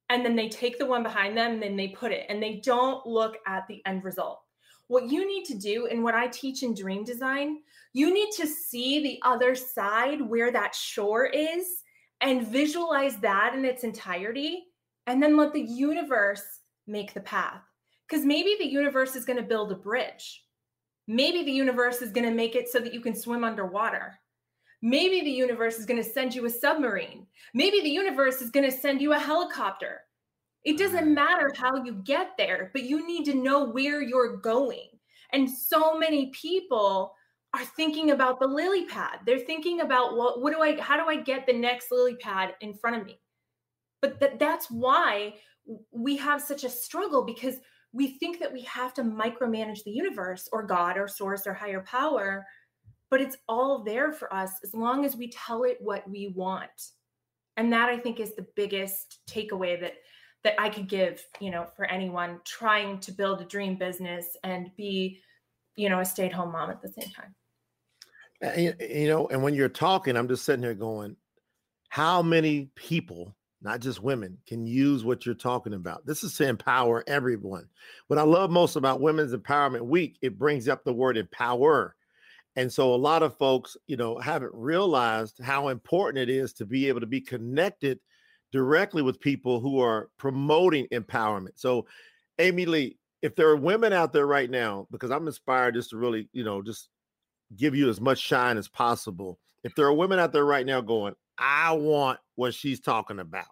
and 0.08 0.24
then 0.24 0.38
they 0.38 0.48
take 0.48 0.79
the 0.79 0.86
one 0.86 1.03
behind 1.03 1.36
them 1.36 1.51
and 1.51 1.63
then 1.63 1.75
they 1.75 1.89
put 1.89 2.13
it 2.13 2.25
and 2.29 2.41
they 2.41 2.62
don't 2.63 3.06
look 3.06 3.36
at 3.46 3.67
the 3.67 3.86
end 3.86 4.06
result. 4.06 4.39
What 4.88 5.12
you 5.12 5.27
need 5.27 5.44
to 5.48 5.58
do, 5.58 5.88
and 5.88 6.01
what 6.01 6.15
I 6.15 6.27
teach 6.27 6.63
in 6.63 6.74
dream 6.74 7.03
design, 7.03 7.58
you 7.91 8.13
need 8.13 8.29
to 8.38 8.48
see 8.48 9.03
the 9.03 9.20
other 9.22 9.53
side 9.53 10.22
where 10.22 10.50
that 10.53 10.74
shore 10.74 11.25
is 11.25 11.84
and 12.22 12.48
visualize 12.48 13.17
that 13.17 13.53
in 13.53 13.65
its 13.65 13.84
entirety 13.84 14.67
and 15.08 15.22
then 15.22 15.36
let 15.36 15.54
the 15.54 15.62
universe 15.62 16.44
make 16.86 17.14
the 17.14 17.22
path 17.22 17.62
because 18.08 18.26
maybe 18.26 18.56
the 18.60 18.68
universe 18.68 19.16
is 19.16 19.26
going 19.26 19.38
to 19.38 19.44
build 19.44 19.72
a 19.72 19.76
bridge 19.76 20.44
Maybe 21.08 21.44
the 21.44 21.52
universe 21.52 22.02
is 22.02 22.12
going 22.12 22.28
to 22.28 22.36
make 22.36 22.56
it 22.56 22.70
so 22.70 22.80
that 22.80 22.94
you 22.94 23.00
can 23.00 23.16
swim 23.16 23.44
underwater. 23.44 24.20
Maybe 24.82 25.22
the 25.22 25.32
universe 25.32 25.80
is 25.80 25.86
going 25.86 26.04
to 26.04 26.10
send 26.10 26.36
you 26.36 26.46
a 26.46 26.50
submarine. 26.50 27.26
Maybe 27.54 27.82
the 27.82 27.90
universe 27.90 28.42
is 28.42 28.52
going 28.52 28.70
to 28.70 28.78
send 28.78 29.02
you 29.02 29.14
a 29.14 29.20
helicopter. 29.20 30.02
It 30.66 30.78
doesn't 30.78 31.14
matter 31.14 31.52
how 31.56 31.84
you 31.84 31.94
get 32.04 32.32
there, 32.38 32.72
but 32.74 32.84
you 32.84 33.08
need 33.08 33.24
to 33.26 33.34
know 33.34 33.64
where 33.64 34.02
you're 34.02 34.38
going. 34.38 34.90
And 35.32 35.50
so 35.50 35.98
many 35.98 36.28
people 36.32 37.14
are 37.54 37.64
thinking 37.64 38.12
about 38.12 38.40
the 38.40 38.48
lily 38.48 38.86
pad. 38.86 39.20
They're 39.26 39.40
thinking 39.40 39.80
about 39.82 40.18
what 40.18 40.42
what 40.42 40.54
do 40.54 40.62
I 40.62 40.80
how 40.80 40.98
do 40.98 41.10
I 41.10 41.22
get 41.22 41.46
the 41.46 41.54
next 41.54 41.90
lily 41.90 42.18
pad 42.18 42.56
in 42.60 42.74
front 42.74 42.98
of 42.98 43.06
me? 43.06 43.20
But 44.01 44.20
that 44.20 44.39
that's 44.39 44.70
why 44.70 45.36
we 45.92 46.18
have 46.18 46.42
such 46.42 46.63
a 46.63 46.70
struggle 46.70 47.24
because 47.24 47.56
we 47.94 48.08
think 48.20 48.39
that 48.39 48.54
we 48.54 48.62
have 48.62 48.94
to 48.96 49.04
micromanage 49.04 49.84
the 49.84 49.92
universe 49.92 50.48
or 50.51 50.63
God 50.63 50.98
or 50.98 51.08
source 51.08 51.48
or 51.48 51.54
higher 51.54 51.82
power, 51.82 52.46
but 53.10 53.22
it's 53.22 53.38
all 53.48 53.84
there 53.84 54.12
for 54.12 54.32
us 54.34 54.51
as 54.63 54.74
long 54.74 55.06
as 55.06 55.16
we 55.16 55.30
tell 55.30 55.63
it 55.63 55.77
what 55.80 56.08
we 56.10 56.27
want. 56.36 56.70
And 57.56 57.74
that 57.74 57.89
I 57.89 57.98
think 57.98 58.20
is 58.20 58.36
the 58.36 58.46
biggest 58.56 59.20
takeaway 59.27 59.80
that 59.82 59.94
that 60.44 60.54
I 60.60 60.70
could 60.70 60.88
give, 60.88 61.25
you 61.39 61.50
know, 61.50 61.66
for 61.75 61.86
anyone 61.86 62.39
trying 62.46 63.00
to 63.00 63.12
build 63.12 63.42
a 63.42 63.46
dream 63.46 63.75
business 63.75 64.38
and 64.44 64.70
be, 64.77 65.20
you 65.75 65.89
know, 65.89 66.00
a 66.00 66.06
stay-at-home 66.06 66.51
mom 66.51 66.70
at 66.70 66.82
the 66.82 66.89
same 66.89 67.10
time. 67.10 67.36
And, 68.42 68.75
you 68.80 69.08
know, 69.08 69.27
and 69.27 69.42
when 69.42 69.56
you're 69.56 69.68
talking, 69.68 70.16
I'm 70.16 70.27
just 70.27 70.46
sitting 70.46 70.63
here 70.63 70.75
going, 70.75 71.16
how 71.89 72.22
many 72.22 72.70
people 72.75 73.36
not 73.68 73.82
just 73.82 74.02
women, 74.02 74.38
can 74.48 74.66
use 74.66 75.04
what 75.04 75.26
you're 75.26 75.36
talking 75.36 75.74
about. 75.74 76.06
This 76.06 76.24
is 76.24 76.34
to 76.38 76.48
empower 76.48 77.04
everyone. 77.06 77.68
What 78.08 78.18
I 78.18 78.22
love 78.22 78.50
most 78.50 78.78
about 78.78 79.02
Women's 79.02 79.34
Empowerment 79.34 79.82
Week, 79.82 80.18
it 80.22 80.40
brings 80.40 80.70
up 80.70 80.86
the 80.86 80.94
word 80.94 81.18
empower. 81.18 81.94
And 82.56 82.72
so 82.72 82.94
a 82.94 82.96
lot 82.96 83.24
of 83.24 83.38
folks, 83.38 83.76
you 83.86 83.98
know, 83.98 84.20
haven't 84.20 84.54
realized 84.54 85.44
how 85.44 85.68
important 85.68 86.30
it 86.30 86.34
is 86.34 86.54
to 86.54 86.66
be 86.66 86.88
able 86.88 87.02
to 87.02 87.08
be 87.08 87.20
connected 87.20 88.00
directly 88.54 89.02
with 89.02 89.20
people 89.20 89.60
who 89.60 89.82
are 89.82 90.10
promoting 90.18 90.88
empowerment. 90.94 91.56
So, 91.56 91.88
Amy 92.40 92.66
Lee, 92.66 92.98
if 93.22 93.36
there 93.36 93.50
are 93.50 93.58
women 93.58 93.92
out 93.92 94.14
there 94.14 94.28
right 94.28 94.50
now, 94.50 94.88
because 94.92 95.12
I'm 95.12 95.28
inspired 95.28 95.74
just 95.74 95.90
to 95.90 95.98
really, 95.98 96.30
you 96.32 96.46
know, 96.46 96.62
just 96.62 96.88
give 97.58 97.76
you 97.76 97.90
as 97.90 98.00
much 98.00 98.20
shine 98.20 98.58
as 98.58 98.70
possible. 98.70 99.40
If 99.66 99.76
there 99.76 99.88
are 99.88 99.94
women 99.94 100.20
out 100.20 100.32
there 100.32 100.46
right 100.46 100.66
now 100.66 100.80
going, 100.80 101.16
I 101.38 101.74
want 101.74 102.20
what 102.36 102.54
she's 102.54 102.80
talking 102.80 103.20
about. 103.20 103.48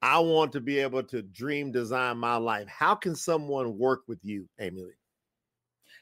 I 0.00 0.18
want 0.18 0.52
to 0.52 0.60
be 0.60 0.78
able 0.78 1.02
to 1.04 1.22
dream 1.22 1.72
design 1.72 2.18
my 2.18 2.36
life. 2.36 2.68
How 2.68 2.94
can 2.94 3.16
someone 3.16 3.78
work 3.78 4.02
with 4.06 4.18
you, 4.22 4.48
Lee? 4.60 4.92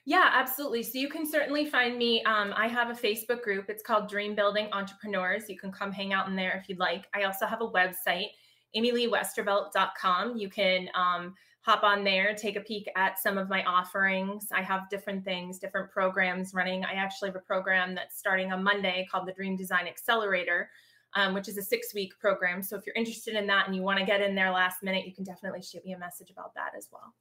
Yeah, 0.05 0.31
absolutely. 0.33 0.85
So 0.85 0.99
you 0.99 1.09
can 1.09 1.27
certainly 1.27 1.67
find 1.67 1.99
me. 1.99 2.23
Um, 2.25 2.55
I 2.57 2.69
have 2.69 2.91
a 2.91 2.93
Facebook 2.93 3.43
group. 3.43 3.69
It's 3.69 3.83
called 3.83 4.09
Dream 4.09 4.37
Building 4.37 4.69
Entrepreneurs. 4.73 5.49
You 5.49 5.59
can 5.59 5.73
come 5.73 5.91
hang 5.91 6.13
out 6.13 6.29
in 6.29 6.37
there 6.37 6.57
if 6.63 6.69
you'd 6.69 6.79
like. 6.79 7.07
I 7.13 7.25
also 7.25 7.45
have 7.45 7.61
a 7.61 7.69
website, 7.69 8.29
amyleewestervelt.com. 8.77 10.37
You 10.37 10.49
can 10.49 10.89
um, 10.95 11.35
hop 11.63 11.83
on 11.83 12.05
there, 12.05 12.37
take 12.37 12.55
a 12.55 12.61
peek 12.61 12.89
at 12.95 13.19
some 13.19 13.37
of 13.37 13.49
my 13.49 13.65
offerings. 13.65 14.47
I 14.53 14.63
have 14.63 14.89
different 14.91 15.25
things, 15.25 15.59
different 15.59 15.91
programs 15.91 16.55
running. 16.55 16.85
I 16.85 16.93
actually 16.93 17.31
have 17.31 17.37
a 17.37 17.41
program 17.41 17.97
that's 17.97 18.17
starting 18.17 18.53
on 18.53 18.63
Monday 18.63 19.09
called 19.11 19.27
the 19.27 19.33
Dream 19.33 19.57
Design 19.57 19.89
Accelerator 19.89 20.71
um, 21.15 21.35
which 21.35 21.49
is 21.49 21.57
a 21.57 21.63
six 21.63 21.95
week 21.95 22.13
program. 22.21 22.63
So 22.63 22.77
if 22.77 22.87
you're 22.87 22.95
interested 22.95 23.35
in 23.35 23.47
that 23.47 23.67
and 23.67 23.75
you 23.75 23.81
want 23.83 23.99
to 23.99 24.05
get 24.05 24.21
in 24.21 24.35
there 24.35 24.51
last 24.51 24.83
minute, 24.83 25.07
you 25.07 25.15
can 25.15 25.25
definitely 25.25 25.63
shoot 25.63 25.83
me 25.85 25.93
a 25.93 25.99
message 25.99 26.31
about 26.31 26.55
that 26.55 26.73
as 26.77 26.89
well. 26.93 27.15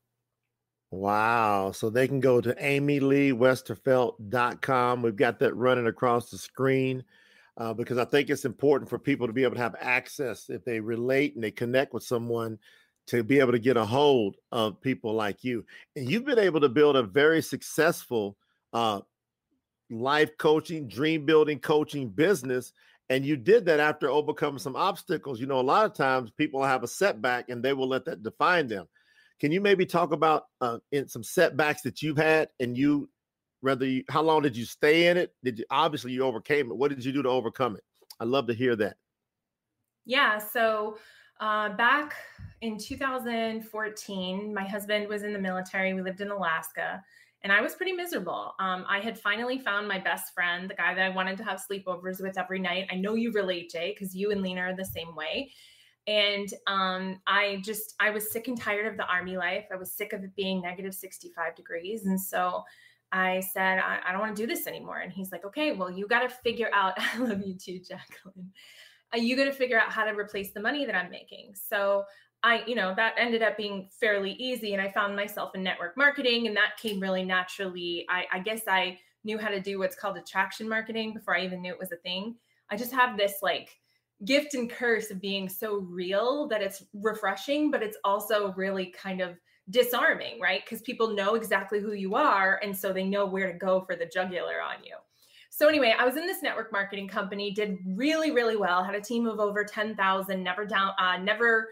Wow. 0.91 1.71
So 1.71 1.89
they 1.89 2.07
can 2.07 2.19
go 2.19 2.41
to 2.41 2.53
amyleewestervelt.com. 2.55 5.01
We've 5.01 5.15
got 5.15 5.39
that 5.39 5.55
running 5.55 5.87
across 5.87 6.29
the 6.29 6.37
screen 6.37 7.03
uh, 7.57 7.73
because 7.73 7.97
I 7.97 8.05
think 8.05 8.29
it's 8.29 8.45
important 8.45 8.89
for 8.89 8.99
people 8.99 9.27
to 9.27 9.33
be 9.33 9.43
able 9.43 9.55
to 9.55 9.61
have 9.61 9.75
access 9.79 10.49
if 10.49 10.63
they 10.63 10.79
relate 10.79 11.35
and 11.35 11.43
they 11.43 11.51
connect 11.51 11.93
with 11.93 12.03
someone 12.03 12.59
to 13.07 13.23
be 13.23 13.39
able 13.39 13.51
to 13.51 13.59
get 13.59 13.77
a 13.77 13.85
hold 13.85 14.35
of 14.51 14.81
people 14.81 15.13
like 15.13 15.43
you. 15.43 15.63
And 15.95 16.09
you've 16.09 16.25
been 16.25 16.39
able 16.39 16.61
to 16.61 16.69
build 16.69 16.95
a 16.95 17.03
very 17.03 17.41
successful 17.41 18.37
uh, 18.73 19.01
life 19.89 20.37
coaching, 20.37 20.87
dream 20.87 21.25
building 21.25 21.59
coaching 21.59 22.09
business 22.09 22.73
and 23.09 23.25
you 23.25 23.37
did 23.37 23.65
that 23.65 23.79
after 23.79 24.09
overcoming 24.09 24.59
some 24.59 24.75
obstacles. 24.75 25.39
You 25.39 25.47
know, 25.47 25.59
a 25.59 25.61
lot 25.61 25.85
of 25.85 25.93
times 25.93 26.31
people 26.31 26.63
have 26.63 26.83
a 26.83 26.87
setback 26.87 27.49
and 27.49 27.63
they 27.63 27.73
will 27.73 27.87
let 27.87 28.05
that 28.05 28.23
define 28.23 28.67
them. 28.67 28.87
Can 29.39 29.51
you 29.51 29.61
maybe 29.61 29.85
talk 29.85 30.11
about 30.11 30.45
uh, 30.61 30.79
in 30.91 31.07
some 31.07 31.23
setbacks 31.23 31.81
that 31.83 32.01
you've 32.01 32.17
had 32.17 32.49
and 32.59 32.77
you, 32.77 33.09
whether 33.61 33.85
you, 33.85 34.03
how 34.09 34.21
long 34.21 34.41
did 34.41 34.55
you 34.55 34.65
stay 34.65 35.07
in 35.07 35.17
it? 35.17 35.33
Did 35.43 35.59
you 35.59 35.65
obviously 35.69 36.13
you 36.13 36.23
overcame 36.23 36.71
it? 36.71 36.77
What 36.77 36.89
did 36.89 37.03
you 37.03 37.11
do 37.11 37.21
to 37.21 37.29
overcome 37.29 37.75
it? 37.75 37.83
I'd 38.19 38.27
love 38.27 38.47
to 38.47 38.53
hear 38.53 38.75
that. 38.77 38.95
Yeah. 40.05 40.37
So 40.37 40.97
uh, 41.39 41.69
back 41.69 42.15
in 42.61 42.77
2014, 42.77 44.53
my 44.53 44.63
husband 44.63 45.07
was 45.07 45.23
in 45.23 45.33
the 45.33 45.39
military. 45.39 45.93
We 45.93 46.01
lived 46.01 46.21
in 46.21 46.31
Alaska 46.31 47.03
and 47.45 47.53
I 47.53 47.61
was 47.61 47.75
pretty 47.75 47.93
miserable. 47.93 48.55
Um, 48.57 48.85
I 48.89 48.99
had 48.99 49.19
finally 49.19 49.59
found 49.59 49.87
my 49.87 49.99
best 49.99 50.33
friend, 50.33 50.67
the 50.67 50.73
guy 50.73 50.95
that 50.95 51.05
I 51.05 51.09
wanted 51.09 51.37
to 51.37 51.43
have 51.43 51.61
sleepovers 51.61 52.19
with 52.19 52.39
every 52.39 52.57
night. 52.57 52.87
I 52.91 52.95
know 52.95 53.13
you 53.13 53.31
relate, 53.31 53.69
Jay, 53.69 53.93
because 53.93 54.15
you 54.15 54.31
and 54.31 54.41
Lena 54.41 54.61
are 54.61 54.75
the 54.75 54.83
same 54.83 55.15
way. 55.15 55.51
And 56.07 56.51
um, 56.65 57.21
I 57.27 57.61
just, 57.63 57.93
I 57.99 58.09
was 58.09 58.31
sick 58.31 58.47
and 58.47 58.59
tired 58.59 58.87
of 58.87 58.97
the 58.97 59.05
army 59.05 59.37
life. 59.37 59.65
I 59.71 59.75
was 59.75 59.91
sick 59.91 60.11
of 60.11 60.23
it 60.23 60.35
being 60.35 60.59
negative 60.59 60.95
65 60.95 61.55
degrees. 61.55 62.07
And 62.07 62.19
so 62.19 62.63
I 63.11 63.41
said, 63.41 63.77
I, 63.77 63.99
I 64.03 64.11
don't 64.11 64.21
want 64.21 64.35
to 64.35 64.41
do 64.41 64.47
this 64.47 64.65
anymore. 64.65 64.97
And 64.97 65.11
he's 65.11 65.31
like, 65.31 65.45
okay, 65.45 65.71
well, 65.71 65.91
you 65.91 66.07
got 66.07 66.27
to 66.27 66.29
figure 66.29 66.71
out, 66.73 66.93
I 66.97 67.19
love 67.19 67.45
you 67.45 67.53
too, 67.53 67.77
Jacqueline. 67.77 68.53
Uh, 69.13 69.19
you 69.19 69.37
got 69.37 69.45
to 69.45 69.53
figure 69.53 69.79
out 69.79 69.91
how 69.91 70.03
to 70.03 70.17
replace 70.17 70.51
the 70.51 70.61
money 70.61 70.83
that 70.87 70.95
I'm 70.95 71.11
making. 71.11 71.53
So 71.53 72.05
I, 72.45 72.63
you 72.67 72.75
know, 72.75 72.93
that 72.95 73.15
ended 73.17 73.41
up 73.41 73.57
being 73.57 73.89
fairly 73.99 74.33
easy. 74.33 74.73
And 74.73 74.81
I 74.81 74.91
found 74.91 75.15
myself 75.15 75.55
in 75.55 75.63
network 75.63 75.97
marketing, 75.97 76.45
and 76.45 76.55
that 76.55 76.77
came 76.79 76.99
really 76.99 77.25
naturally. 77.25 78.05
I, 78.07 78.25
I 78.31 78.39
guess 78.39 78.61
I 78.67 78.99
knew 79.23 79.39
how 79.39 79.49
to 79.49 79.59
do 79.59 79.79
what's 79.79 79.95
called 79.95 80.15
attraction 80.15 80.69
marketing 80.69 81.15
before 81.15 81.35
I 81.35 81.43
even 81.43 81.63
knew 81.63 81.73
it 81.73 81.79
was 81.79 81.91
a 81.91 81.97
thing. 81.97 82.35
I 82.69 82.77
just 82.77 82.93
have 82.93 83.17
this 83.17 83.37
like 83.41 83.71
gift 84.25 84.53
and 84.53 84.69
curse 84.69 85.09
of 85.09 85.19
being 85.19 85.49
so 85.49 85.77
real 85.77 86.47
that 86.49 86.61
it's 86.61 86.83
refreshing, 86.93 87.71
but 87.71 87.81
it's 87.81 87.97
also 88.03 88.53
really 88.53 88.93
kind 88.95 89.21
of 89.21 89.37
disarming, 89.71 90.39
right? 90.39 90.61
Because 90.63 90.83
people 90.83 91.15
know 91.15 91.33
exactly 91.33 91.79
who 91.79 91.93
you 91.93 92.13
are. 92.13 92.59
And 92.61 92.77
so 92.77 92.93
they 92.93 93.03
know 93.03 93.25
where 93.25 93.51
to 93.51 93.57
go 93.57 93.81
for 93.81 93.95
the 93.95 94.05
jugular 94.05 94.61
on 94.61 94.83
you. 94.83 94.95
So 95.49 95.67
anyway, 95.67 95.95
I 95.97 96.05
was 96.05 96.17
in 96.17 96.27
this 96.27 96.43
network 96.43 96.71
marketing 96.71 97.07
company, 97.07 97.51
did 97.51 97.77
really, 97.87 98.29
really 98.29 98.57
well, 98.57 98.83
had 98.83 98.93
a 98.93 99.01
team 99.01 99.25
of 99.25 99.39
over 99.39 99.63
10,000, 99.63 100.43
never 100.43 100.65
down, 100.65 100.91
uh, 100.99 101.17
never 101.17 101.69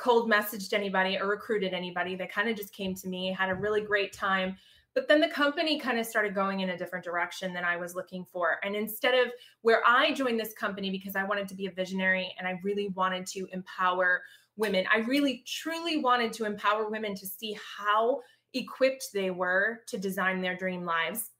cold 0.00 0.30
messaged 0.30 0.72
anybody 0.72 1.18
or 1.18 1.26
recruited 1.26 1.74
anybody. 1.74 2.16
They 2.16 2.26
kind 2.26 2.48
of 2.48 2.56
just 2.56 2.72
came 2.72 2.94
to 2.96 3.08
me, 3.08 3.32
had 3.32 3.50
a 3.50 3.54
really 3.54 3.82
great 3.82 4.12
time. 4.12 4.56
But 4.94 5.06
then 5.06 5.20
the 5.20 5.28
company 5.28 5.78
kind 5.78 5.98
of 6.00 6.06
started 6.06 6.34
going 6.34 6.60
in 6.60 6.70
a 6.70 6.76
different 6.76 7.04
direction 7.04 7.52
than 7.52 7.64
I 7.64 7.76
was 7.76 7.94
looking 7.94 8.24
for. 8.24 8.56
And 8.64 8.74
instead 8.74 9.14
of 9.14 9.32
where 9.62 9.82
I 9.86 10.12
joined 10.14 10.40
this 10.40 10.54
company 10.54 10.90
because 10.90 11.14
I 11.14 11.24
wanted 11.24 11.48
to 11.48 11.54
be 11.54 11.66
a 11.66 11.70
visionary 11.70 12.34
and 12.38 12.48
I 12.48 12.58
really 12.64 12.88
wanted 12.88 13.26
to 13.28 13.46
empower 13.52 14.22
women, 14.56 14.86
I 14.92 15.00
really 15.00 15.44
truly 15.46 15.98
wanted 15.98 16.32
to 16.34 16.44
empower 16.44 16.90
women 16.90 17.14
to 17.14 17.26
see 17.26 17.56
how 17.78 18.20
equipped 18.54 19.10
they 19.14 19.30
were 19.30 19.82
to 19.86 19.98
design 19.98 20.40
their 20.40 20.56
dream 20.56 20.84
lives. 20.84 21.30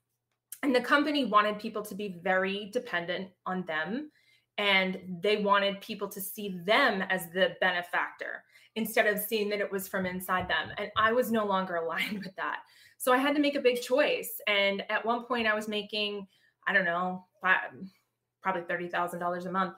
And 0.62 0.74
the 0.74 0.80
company 0.80 1.24
wanted 1.24 1.58
people 1.58 1.82
to 1.82 1.94
be 1.94 2.20
very 2.22 2.70
dependent 2.72 3.30
on 3.46 3.64
them 3.64 4.10
and 4.58 5.00
they 5.22 5.38
wanted 5.38 5.80
people 5.80 6.06
to 6.06 6.20
see 6.20 6.60
them 6.66 7.02
as 7.08 7.30
the 7.32 7.56
benefactor 7.62 8.44
instead 8.76 9.06
of 9.06 9.20
seeing 9.20 9.48
that 9.50 9.60
it 9.60 9.70
was 9.70 9.88
from 9.88 10.06
inside 10.06 10.48
them. 10.48 10.70
And 10.78 10.90
I 10.96 11.12
was 11.12 11.30
no 11.30 11.44
longer 11.44 11.76
aligned 11.76 12.18
with 12.18 12.34
that. 12.36 12.60
So 12.98 13.12
I 13.12 13.16
had 13.16 13.34
to 13.34 13.40
make 13.40 13.56
a 13.56 13.60
big 13.60 13.80
choice. 13.80 14.40
And 14.46 14.82
at 14.90 15.04
one 15.04 15.24
point, 15.24 15.46
I 15.46 15.54
was 15.54 15.68
making, 15.68 16.26
I 16.66 16.72
don't 16.72 16.84
know, 16.84 17.26
probably 17.40 18.62
$30,000 18.62 19.46
a 19.46 19.52
month. 19.52 19.74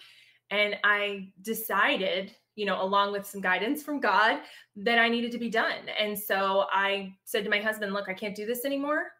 And 0.50 0.76
I 0.84 1.32
decided, 1.42 2.34
you 2.56 2.66
know, 2.66 2.82
along 2.82 3.12
with 3.12 3.26
some 3.26 3.40
guidance 3.40 3.82
from 3.82 4.00
God, 4.00 4.40
that 4.76 4.98
I 4.98 5.08
needed 5.08 5.32
to 5.32 5.38
be 5.38 5.48
done. 5.48 5.88
And 5.98 6.18
so 6.18 6.66
I 6.70 7.14
said 7.24 7.44
to 7.44 7.50
my 7.50 7.60
husband, 7.60 7.94
Look, 7.94 8.08
I 8.08 8.14
can't 8.14 8.34
do 8.34 8.44
this 8.44 8.64
anymore. 8.64 9.12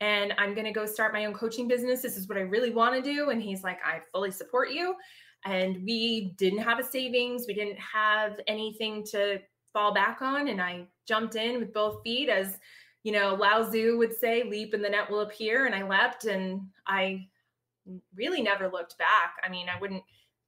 And 0.00 0.32
I'm 0.38 0.54
going 0.54 0.64
to 0.64 0.72
go 0.72 0.86
start 0.86 1.12
my 1.12 1.24
own 1.24 1.34
coaching 1.34 1.66
business. 1.66 2.00
This 2.00 2.16
is 2.16 2.28
what 2.28 2.38
I 2.38 2.42
really 2.42 2.70
want 2.70 2.94
to 2.94 3.02
do. 3.02 3.30
And 3.30 3.42
he's 3.42 3.64
like, 3.64 3.78
I 3.84 4.00
fully 4.12 4.30
support 4.30 4.70
you 4.70 4.94
and 5.44 5.82
we 5.84 6.34
didn't 6.36 6.58
have 6.58 6.78
a 6.78 6.84
savings 6.84 7.44
we 7.46 7.54
didn't 7.54 7.78
have 7.78 8.40
anything 8.46 9.04
to 9.04 9.38
fall 9.72 9.92
back 9.94 10.20
on 10.22 10.48
and 10.48 10.60
i 10.60 10.84
jumped 11.06 11.36
in 11.36 11.58
with 11.58 11.72
both 11.72 12.02
feet 12.02 12.28
as 12.28 12.58
you 13.04 13.12
know 13.12 13.34
lao 13.34 13.62
tzu 13.62 13.96
would 13.96 14.14
say 14.14 14.42
leap 14.42 14.74
and 14.74 14.84
the 14.84 14.88
net 14.88 15.10
will 15.10 15.20
appear 15.20 15.66
and 15.66 15.74
i 15.74 15.82
leapt 15.86 16.24
and 16.24 16.60
i 16.86 17.26
really 18.14 18.42
never 18.42 18.68
looked 18.68 18.98
back. 18.98 19.34
I 19.42 19.48
mean 19.48 19.68
i 19.68 19.78
wouldn't 19.80 20.02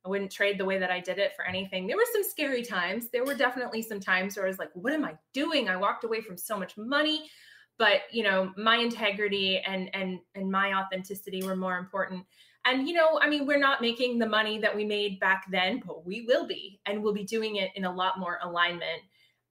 i 0.05 0.09
wouldn't 0.09 0.33
trade 0.33 0.59
the 0.59 0.65
way 0.65 0.79
that 0.79 0.91
i 0.91 1.01
did 1.01 1.19
it 1.19 1.33
for 1.37 1.47
anything. 1.47 1.87
There 1.87 1.97
were 1.97 2.05
some 2.13 2.25
scary 2.25 2.63
times. 2.63 3.09
There 3.13 3.25
were 3.25 3.35
definitely 3.35 3.83
some 3.83 4.01
times 4.01 4.37
where 4.37 4.47
i 4.47 4.49
was 4.49 4.59
like 4.59 4.71
what 4.75 4.93
am 4.93 5.05
i 5.05 5.15
doing? 5.33 5.69
I 5.69 5.77
walked 5.77 6.05
away 6.05 6.21
from 6.21 6.37
so 6.37 6.59
much 6.59 6.77
money. 6.77 7.31
But 7.79 8.03
you 8.11 8.23
know 8.23 8.53
my 8.57 8.77
integrity 8.77 9.59
and 9.67 9.95
and 9.95 10.21
and 10.35 10.51
my 10.51 10.75
authenticity 10.75 11.43
were 11.43 11.57
more 11.57 11.79
important 11.79 12.25
and 12.65 12.89
you 12.89 12.95
know 12.95 13.19
i 13.21 13.29
mean 13.29 13.47
we're 13.47 13.59
not 13.59 13.81
making 13.81 14.19
the 14.19 14.29
money 14.29 14.59
that 14.59 14.75
we 14.75 14.85
made 14.85 15.19
back 15.21 15.45
then 15.51 15.81
but 15.87 16.05
we 16.05 16.23
will 16.23 16.47
be 16.47 16.81
and 16.87 17.03
we'll 17.03 17.15
be 17.15 17.25
doing 17.25 17.57
it 17.57 17.71
in 17.75 17.85
a 17.85 17.93
lot 17.93 18.19
more 18.19 18.39
alignment. 18.43 19.03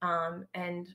Um, 0.02 0.46
and 0.54 0.88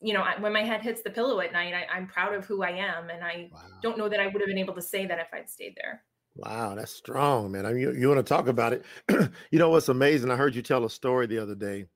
you 0.00 0.14
know 0.14 0.24
when 0.38 0.52
my 0.52 0.62
head 0.62 0.82
hits 0.82 1.02
the 1.02 1.10
pillow 1.10 1.40
at 1.40 1.52
night 1.52 1.74
I, 1.74 1.96
am 1.96 2.06
proud 2.06 2.34
of 2.34 2.44
who 2.44 2.62
i 2.62 2.70
am 2.70 3.10
and 3.10 3.24
i 3.24 3.48
wow. 3.52 3.60
don't 3.82 3.98
know 3.98 4.08
that 4.08 4.20
i 4.20 4.26
would 4.26 4.40
have 4.40 4.46
been 4.46 4.58
able 4.58 4.74
to 4.74 4.82
say 4.82 5.06
that 5.06 5.18
if 5.18 5.28
i'd 5.32 5.50
stayed 5.50 5.74
there. 5.76 6.02
Wow 6.36 6.74
that's 6.74 6.92
strong 6.92 7.52
man. 7.52 7.66
I 7.66 7.72
mean 7.72 7.80
you, 7.80 7.92
you 7.92 8.08
want 8.08 8.24
to 8.24 8.34
talk 8.34 8.46
about 8.48 8.72
it? 8.72 8.84
You 9.50 9.58
know 9.58 9.70
what's 9.70 9.88
amazing? 9.88 10.30
I 10.30 10.36
heard 10.36 10.54
you 10.54 10.62
tell 10.62 10.84
a 10.84 10.90
story 10.90 11.26
the 11.26 11.38
other 11.38 11.54
day 11.54 11.86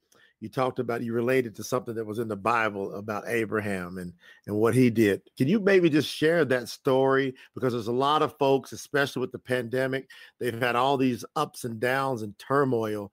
you 0.40 0.48
talked 0.48 0.78
about 0.78 1.02
you 1.02 1.12
related 1.12 1.54
to 1.54 1.64
something 1.64 1.94
that 1.94 2.06
was 2.06 2.18
in 2.18 2.28
the 2.28 2.36
bible 2.36 2.94
about 2.94 3.28
abraham 3.28 3.98
and 3.98 4.12
and 4.46 4.56
what 4.56 4.74
he 4.74 4.90
did 4.90 5.20
can 5.36 5.48
you 5.48 5.60
maybe 5.60 5.90
just 5.90 6.08
share 6.08 6.44
that 6.44 6.68
story 6.68 7.34
because 7.54 7.72
there's 7.72 7.88
a 7.88 7.92
lot 7.92 8.22
of 8.22 8.36
folks 8.38 8.72
especially 8.72 9.20
with 9.20 9.32
the 9.32 9.38
pandemic 9.38 10.08
they've 10.38 10.60
had 10.60 10.76
all 10.76 10.96
these 10.96 11.24
ups 11.36 11.64
and 11.64 11.80
downs 11.80 12.22
and 12.22 12.38
turmoil 12.38 13.12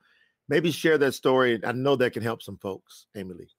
maybe 0.50 0.72
share 0.72 0.98
that 0.98 1.14
story 1.14 1.60
i 1.64 1.72
know 1.72 1.96
that 1.96 2.14
can 2.14 2.24
help 2.24 2.42
some 2.42 2.58
folks 2.58 3.08
amy 3.16 3.34
lee 3.34 3.50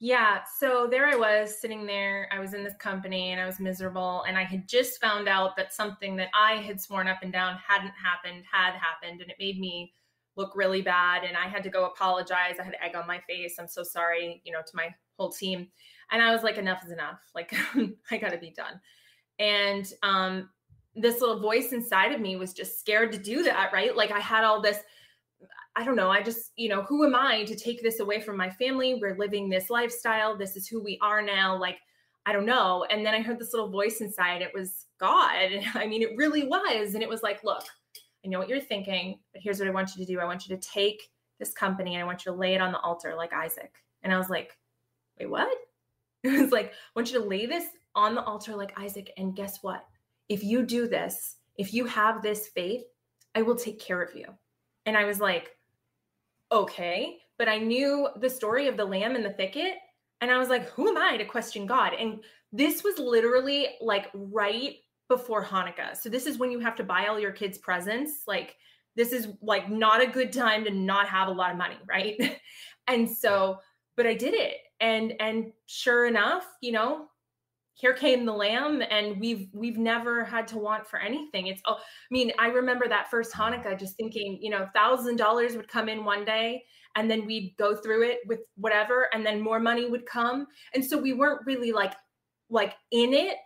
yeah. 0.00 0.42
So 0.60 0.86
there 0.88 1.06
I 1.06 1.16
was 1.16 1.60
sitting 1.60 1.84
there. 1.84 2.28
I 2.32 2.38
was 2.38 2.54
in 2.54 2.62
this 2.62 2.76
company 2.78 3.32
and 3.32 3.40
I 3.40 3.46
was 3.46 3.58
miserable. 3.58 4.22
And 4.28 4.38
I 4.38 4.44
had 4.44 4.68
just 4.68 5.00
found 5.00 5.28
out 5.28 5.56
that 5.56 5.74
something 5.74 6.14
that 6.16 6.28
I 6.34 6.56
had 6.56 6.80
sworn 6.80 7.08
up 7.08 7.18
and 7.22 7.32
down 7.32 7.58
hadn't 7.66 7.94
happened 8.00 8.44
had 8.50 8.74
happened. 8.74 9.20
And 9.20 9.30
it 9.30 9.36
made 9.40 9.58
me 9.58 9.92
look 10.38 10.52
really 10.54 10.80
bad. 10.80 11.24
And 11.24 11.36
I 11.36 11.48
had 11.48 11.62
to 11.64 11.68
go 11.68 11.84
apologize. 11.84 12.56
I 12.58 12.64
had 12.64 12.76
egg 12.82 12.96
on 12.96 13.06
my 13.06 13.20
face. 13.28 13.56
I'm 13.58 13.68
so 13.68 13.82
sorry, 13.82 14.40
you 14.44 14.52
know, 14.52 14.62
to 14.62 14.76
my 14.76 14.94
whole 15.18 15.30
team. 15.30 15.68
And 16.10 16.22
I 16.22 16.32
was 16.32 16.42
like, 16.42 16.56
enough 16.56 16.82
is 16.84 16.92
enough. 16.92 17.20
Like, 17.34 17.54
I 18.10 18.16
got 18.16 18.30
to 18.30 18.38
be 18.38 18.54
done. 18.56 18.80
And 19.38 19.92
um, 20.02 20.48
this 20.94 21.20
little 21.20 21.40
voice 21.40 21.72
inside 21.72 22.12
of 22.12 22.20
me 22.20 22.36
was 22.36 22.54
just 22.54 22.80
scared 22.80 23.12
to 23.12 23.18
do 23.18 23.42
that. 23.42 23.72
Right. 23.72 23.94
Like, 23.94 24.12
I 24.12 24.20
had 24.20 24.44
all 24.44 24.62
this 24.62 24.78
I 25.78 25.84
don't 25.84 25.94
know. 25.94 26.10
I 26.10 26.22
just, 26.22 26.50
you 26.56 26.68
know, 26.68 26.82
who 26.82 27.06
am 27.06 27.14
I 27.14 27.44
to 27.44 27.54
take 27.54 27.84
this 27.84 28.00
away 28.00 28.20
from 28.20 28.36
my 28.36 28.50
family? 28.50 28.98
We're 29.00 29.16
living 29.16 29.48
this 29.48 29.70
lifestyle. 29.70 30.36
This 30.36 30.56
is 30.56 30.66
who 30.66 30.82
we 30.82 30.98
are 31.00 31.22
now. 31.22 31.56
Like, 31.56 31.76
I 32.26 32.32
don't 32.32 32.46
know. 32.46 32.84
And 32.90 33.06
then 33.06 33.14
I 33.14 33.22
heard 33.22 33.38
this 33.38 33.52
little 33.52 33.70
voice 33.70 34.00
inside. 34.00 34.42
It 34.42 34.50
was 34.52 34.86
God. 34.98 35.50
I 35.74 35.86
mean, 35.86 36.02
it 36.02 36.16
really 36.16 36.48
was. 36.48 36.94
And 36.94 37.02
it 37.02 37.08
was 37.08 37.22
like, 37.22 37.44
look, 37.44 37.62
I 38.24 38.28
know 38.28 38.38
what 38.38 38.48
you're 38.48 38.60
thinking, 38.60 39.18
but 39.32 39.42
here's 39.42 39.58
what 39.58 39.68
I 39.68 39.72
want 39.72 39.94
you 39.96 40.04
to 40.04 40.12
do. 40.12 40.20
I 40.20 40.24
want 40.24 40.46
you 40.46 40.56
to 40.56 40.62
take 40.62 41.02
this 41.38 41.52
company 41.52 41.94
and 41.94 42.02
I 42.02 42.06
want 42.06 42.24
you 42.24 42.32
to 42.32 42.38
lay 42.38 42.54
it 42.54 42.60
on 42.60 42.72
the 42.72 42.80
altar 42.80 43.14
like 43.16 43.32
Isaac. 43.32 43.74
And 44.02 44.12
I 44.12 44.18
was 44.18 44.28
like, 44.28 44.56
wait, 45.18 45.30
what? 45.30 45.48
It 46.24 46.40
was 46.40 46.50
like, 46.50 46.72
I 46.72 46.72
want 46.96 47.12
you 47.12 47.20
to 47.20 47.24
lay 47.24 47.46
this 47.46 47.66
on 47.94 48.16
the 48.16 48.24
altar 48.24 48.56
like 48.56 48.76
Isaac. 48.76 49.12
And 49.16 49.36
guess 49.36 49.58
what? 49.62 49.84
If 50.28 50.42
you 50.42 50.64
do 50.64 50.88
this, 50.88 51.36
if 51.56 51.72
you 51.72 51.84
have 51.84 52.22
this 52.22 52.48
faith, 52.48 52.82
I 53.36 53.42
will 53.42 53.54
take 53.54 53.78
care 53.78 54.02
of 54.02 54.16
you. 54.16 54.26
And 54.84 54.96
I 54.96 55.04
was 55.04 55.20
like, 55.20 55.50
okay. 56.50 57.18
But 57.38 57.48
I 57.48 57.58
knew 57.58 58.08
the 58.16 58.28
story 58.28 58.66
of 58.66 58.76
the 58.76 58.84
lamb 58.84 59.14
in 59.14 59.22
the 59.22 59.32
thicket. 59.32 59.74
And 60.20 60.30
I 60.30 60.38
was 60.38 60.48
like, 60.48 60.68
who 60.70 60.88
am 60.88 60.96
I 60.96 61.16
to 61.16 61.24
question 61.24 61.66
God? 61.66 61.92
And 61.94 62.18
this 62.52 62.82
was 62.82 62.98
literally 62.98 63.76
like 63.80 64.08
right 64.12 64.76
before 65.08 65.44
Hanukkah. 65.44 65.96
So 65.96 66.08
this 66.08 66.26
is 66.26 66.38
when 66.38 66.50
you 66.50 66.58
have 66.60 66.76
to 66.76 66.84
buy 66.84 67.06
all 67.06 67.18
your 67.18 67.32
kids' 67.32 67.58
presents. 67.58 68.22
Like, 68.26 68.56
this 68.96 69.12
is 69.12 69.28
like 69.42 69.70
not 69.70 70.02
a 70.02 70.06
good 70.06 70.32
time 70.32 70.64
to 70.64 70.70
not 70.70 71.08
have 71.08 71.28
a 71.28 71.32
lot 71.32 71.50
of 71.50 71.56
money, 71.56 71.76
right? 71.88 72.38
and 72.86 73.08
so, 73.08 73.58
but 73.96 74.06
I 74.06 74.14
did 74.14 74.34
it. 74.34 74.56
And 74.80 75.14
and 75.20 75.52
sure 75.66 76.06
enough, 76.06 76.46
you 76.60 76.72
know, 76.72 77.08
here 77.78 77.92
came 77.92 78.26
the 78.26 78.32
lamb 78.32 78.82
and 78.90 79.20
we've 79.20 79.48
we've 79.52 79.78
never 79.78 80.24
had 80.24 80.48
to 80.48 80.58
want 80.58 80.86
for 80.86 80.98
anything 80.98 81.46
it's 81.46 81.62
oh 81.66 81.74
i 81.76 82.10
mean 82.10 82.32
i 82.38 82.48
remember 82.48 82.88
that 82.88 83.08
first 83.08 83.32
hanukkah 83.32 83.78
just 83.78 83.96
thinking 83.96 84.38
you 84.42 84.50
know 84.50 84.68
thousand 84.74 85.16
dollars 85.16 85.56
would 85.56 85.68
come 85.68 85.88
in 85.88 86.04
one 86.04 86.24
day 86.24 86.62
and 86.96 87.10
then 87.10 87.24
we'd 87.24 87.54
go 87.56 87.76
through 87.76 88.02
it 88.02 88.18
with 88.26 88.40
whatever 88.56 89.08
and 89.12 89.24
then 89.24 89.40
more 89.40 89.60
money 89.60 89.88
would 89.88 90.04
come 90.06 90.46
and 90.74 90.84
so 90.84 90.98
we 90.98 91.12
weren't 91.12 91.44
really 91.46 91.72
like 91.72 91.94
like 92.50 92.74
in 92.90 93.14
it 93.14 93.36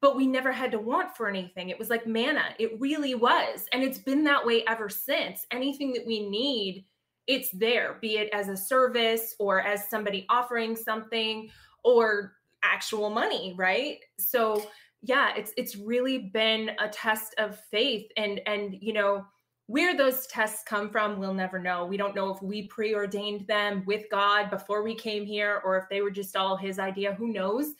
but 0.00 0.16
we 0.16 0.26
never 0.26 0.52
had 0.52 0.70
to 0.72 0.78
want 0.78 1.16
for 1.16 1.28
anything. 1.28 1.70
It 1.70 1.78
was 1.78 1.90
like 1.90 2.06
manna. 2.06 2.54
It 2.58 2.78
really 2.80 3.14
was. 3.14 3.66
And 3.72 3.82
it's 3.82 3.98
been 3.98 4.22
that 4.24 4.46
way 4.46 4.64
ever 4.68 4.88
since. 4.88 5.46
Anything 5.50 5.92
that 5.92 6.06
we 6.06 6.28
need 6.28 6.84
it's 7.28 7.50
there 7.50 7.98
be 8.00 8.16
it 8.16 8.30
as 8.32 8.48
a 8.48 8.56
service 8.56 9.36
or 9.38 9.60
as 9.60 9.88
somebody 9.88 10.26
offering 10.30 10.74
something 10.74 11.48
or 11.84 12.32
actual 12.64 13.10
money, 13.10 13.54
right? 13.56 13.98
So 14.18 14.66
yeah, 15.02 15.32
it's 15.36 15.52
it's 15.56 15.76
really 15.76 16.18
been 16.18 16.72
a 16.80 16.88
test 16.88 17.34
of 17.38 17.60
faith. 17.70 18.10
And 18.16 18.40
and 18.46 18.76
you 18.80 18.92
know 18.92 19.24
where 19.66 19.94
those 19.94 20.26
tests 20.28 20.64
come 20.66 20.88
from 20.88 21.18
we'll 21.18 21.34
never 21.34 21.58
know. 21.58 21.84
We 21.84 21.98
don't 21.98 22.16
know 22.16 22.34
if 22.34 22.42
we 22.42 22.66
preordained 22.68 23.46
them 23.46 23.84
with 23.86 24.04
god 24.10 24.50
before 24.50 24.82
we 24.82 24.94
came 24.94 25.26
here 25.26 25.60
or 25.64 25.76
if 25.76 25.84
they 25.90 26.00
were 26.00 26.10
just 26.10 26.34
all 26.34 26.56
his 26.56 26.78
idea. 26.78 27.14
Who 27.14 27.28
knows 27.28 27.74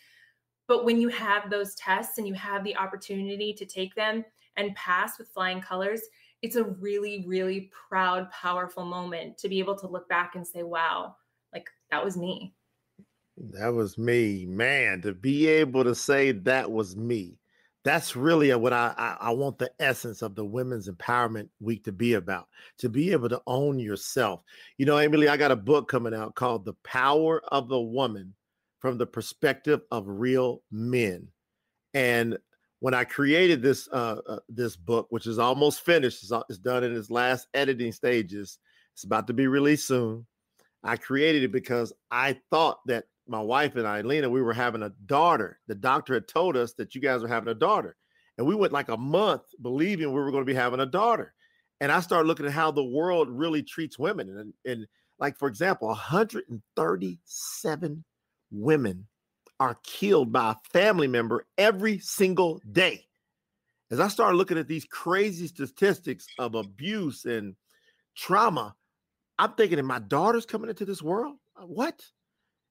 but 0.68 0.84
when 0.84 1.00
you 1.00 1.08
have 1.08 1.50
those 1.50 1.74
tests 1.74 2.18
and 2.18 2.28
you 2.28 2.34
have 2.34 2.62
the 2.62 2.76
opportunity 2.76 3.52
to 3.52 3.66
take 3.66 3.94
them 3.94 4.24
and 4.56 4.74
pass 4.76 5.18
with 5.18 5.28
flying 5.28 5.60
colors 5.60 6.02
it's 6.42 6.56
a 6.56 6.64
really 6.64 7.24
really 7.26 7.70
proud 7.88 8.30
powerful 8.30 8.84
moment 8.84 9.36
to 9.36 9.48
be 9.48 9.58
able 9.58 9.74
to 9.74 9.88
look 9.88 10.08
back 10.08 10.36
and 10.36 10.46
say 10.46 10.62
wow 10.62 11.14
like 11.52 11.68
that 11.90 12.04
was 12.04 12.16
me 12.16 12.54
that 13.52 13.72
was 13.72 13.98
me, 13.98 14.46
man. 14.46 15.00
To 15.02 15.14
be 15.14 15.46
able 15.46 15.84
to 15.84 15.94
say 15.94 16.32
that 16.32 16.70
was 16.70 16.96
me, 16.96 17.38
that's 17.84 18.16
really 18.16 18.52
what 18.54 18.72
I, 18.72 18.92
I, 18.96 19.28
I 19.28 19.30
want 19.30 19.58
the 19.58 19.70
essence 19.78 20.22
of 20.22 20.34
the 20.34 20.44
Women's 20.44 20.88
Empowerment 20.88 21.48
Week 21.60 21.84
to 21.84 21.92
be 21.92 22.14
about. 22.14 22.48
To 22.78 22.88
be 22.88 23.12
able 23.12 23.28
to 23.28 23.40
own 23.46 23.78
yourself. 23.78 24.42
You 24.76 24.86
know, 24.86 24.98
Amy 24.98 25.18
Lee, 25.18 25.28
I 25.28 25.36
got 25.36 25.52
a 25.52 25.56
book 25.56 25.88
coming 25.88 26.14
out 26.14 26.34
called 26.34 26.64
"The 26.64 26.74
Power 26.84 27.42
of 27.52 27.68
the 27.68 27.80
Woman" 27.80 28.34
from 28.80 28.98
the 28.98 29.06
perspective 29.06 29.80
of 29.90 30.04
real 30.06 30.62
men. 30.70 31.28
And 31.94 32.38
when 32.80 32.94
I 32.94 33.04
created 33.04 33.62
this 33.62 33.88
uh, 33.92 34.20
uh, 34.26 34.38
this 34.48 34.76
book, 34.76 35.06
which 35.10 35.26
is 35.26 35.38
almost 35.38 35.84
finished, 35.84 36.22
it's, 36.22 36.32
it's 36.48 36.58
done 36.58 36.84
in 36.84 36.94
its 36.94 37.10
last 37.10 37.48
editing 37.54 37.92
stages. 37.92 38.58
It's 38.94 39.04
about 39.04 39.26
to 39.28 39.32
be 39.32 39.46
released 39.46 39.86
soon. 39.86 40.26
I 40.84 40.96
created 40.96 41.42
it 41.42 41.52
because 41.52 41.92
I 42.10 42.38
thought 42.50 42.78
that 42.86 43.04
my 43.26 43.40
wife 43.40 43.76
and 43.76 43.86
I, 43.86 44.00
Lena, 44.00 44.30
we 44.30 44.42
were 44.42 44.52
having 44.52 44.82
a 44.82 44.92
daughter. 45.06 45.58
The 45.66 45.74
doctor 45.74 46.14
had 46.14 46.28
told 46.28 46.56
us 46.56 46.74
that 46.74 46.94
you 46.94 47.00
guys 47.00 47.22
were 47.22 47.28
having 47.28 47.50
a 47.50 47.54
daughter. 47.54 47.96
And 48.38 48.46
we 48.46 48.54
went 48.54 48.72
like 48.72 48.88
a 48.88 48.96
month 48.96 49.42
believing 49.60 50.08
we 50.08 50.20
were 50.20 50.30
going 50.30 50.44
to 50.44 50.50
be 50.50 50.54
having 50.54 50.80
a 50.80 50.86
daughter. 50.86 51.34
And 51.80 51.92
I 51.92 52.00
started 52.00 52.26
looking 52.26 52.46
at 52.46 52.52
how 52.52 52.70
the 52.70 52.84
world 52.84 53.28
really 53.28 53.62
treats 53.62 53.98
women. 53.98 54.30
And, 54.30 54.54
and 54.64 54.86
like, 55.18 55.36
for 55.36 55.48
example, 55.48 55.88
137 55.88 58.04
women 58.50 59.06
are 59.60 59.78
killed 59.82 60.32
by 60.32 60.52
a 60.52 60.68
family 60.72 61.08
member 61.08 61.46
every 61.56 61.98
single 61.98 62.60
day. 62.70 63.04
As 63.90 64.00
I 64.00 64.08
started 64.08 64.36
looking 64.36 64.58
at 64.58 64.68
these 64.68 64.84
crazy 64.84 65.46
statistics 65.46 66.26
of 66.38 66.54
abuse 66.54 67.24
and 67.24 67.56
trauma, 68.16 68.74
I'm 69.38 69.52
thinking, 69.52 69.82
my 69.84 69.98
daughter's 69.98 70.46
coming 70.46 70.68
into 70.68 70.84
this 70.84 71.02
world? 71.02 71.36
Uh, 71.56 71.66
what? 71.66 72.04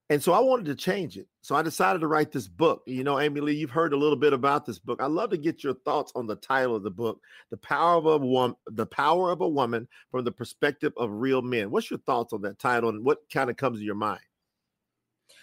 And 0.10 0.24
so 0.24 0.32
I 0.32 0.40
wanted 0.40 0.68
to 0.68 0.76
change 0.76 1.18
it. 1.18 1.28
So 1.42 1.56
I 1.56 1.62
decided 1.62 2.00
to 2.00 2.08
write 2.08 2.32
this 2.32 2.48
book. 2.48 2.84
You 2.86 3.04
know, 3.04 3.20
Amy 3.20 3.42
Lee, 3.42 3.56
you've 3.56 3.72
heard 3.72 3.92
a 3.92 3.98
little 3.98 4.16
bit 4.16 4.32
about 4.32 4.66
this 4.66 4.80
book. 4.80 5.02
I'd 5.02 5.12
love 5.12 5.32
to 5.32 5.38
get 5.38 5.64
your 5.64 5.74
thoughts 5.74 6.14
on 6.16 6.28
the 6.28 6.38
title 6.38 6.76
of 6.78 6.84
the 6.84 6.92
book, 6.92 7.20
The 7.52 7.58
Power 7.58 7.98
of 7.98 8.06
a 8.06 8.18
Woman, 8.18 8.56
The 8.68 8.86
Power 8.86 9.32
of 9.32 9.42
a 9.42 9.48
Woman 9.48 9.86
from 10.12 10.24
the 10.24 10.32
Perspective 10.32 10.94
of 10.96 11.10
Real 11.12 11.42
Men. 11.42 11.72
What's 11.72 11.92
your 11.92 12.00
thoughts 12.00 12.32
on 12.32 12.42
that 12.44 12.60
title 12.60 12.90
and 12.90 13.04
what 13.04 13.20
kind 13.34 13.50
of 13.50 13.58
comes 13.58 13.80
to 13.80 13.86
your 13.86 13.96
mind? 13.96 14.22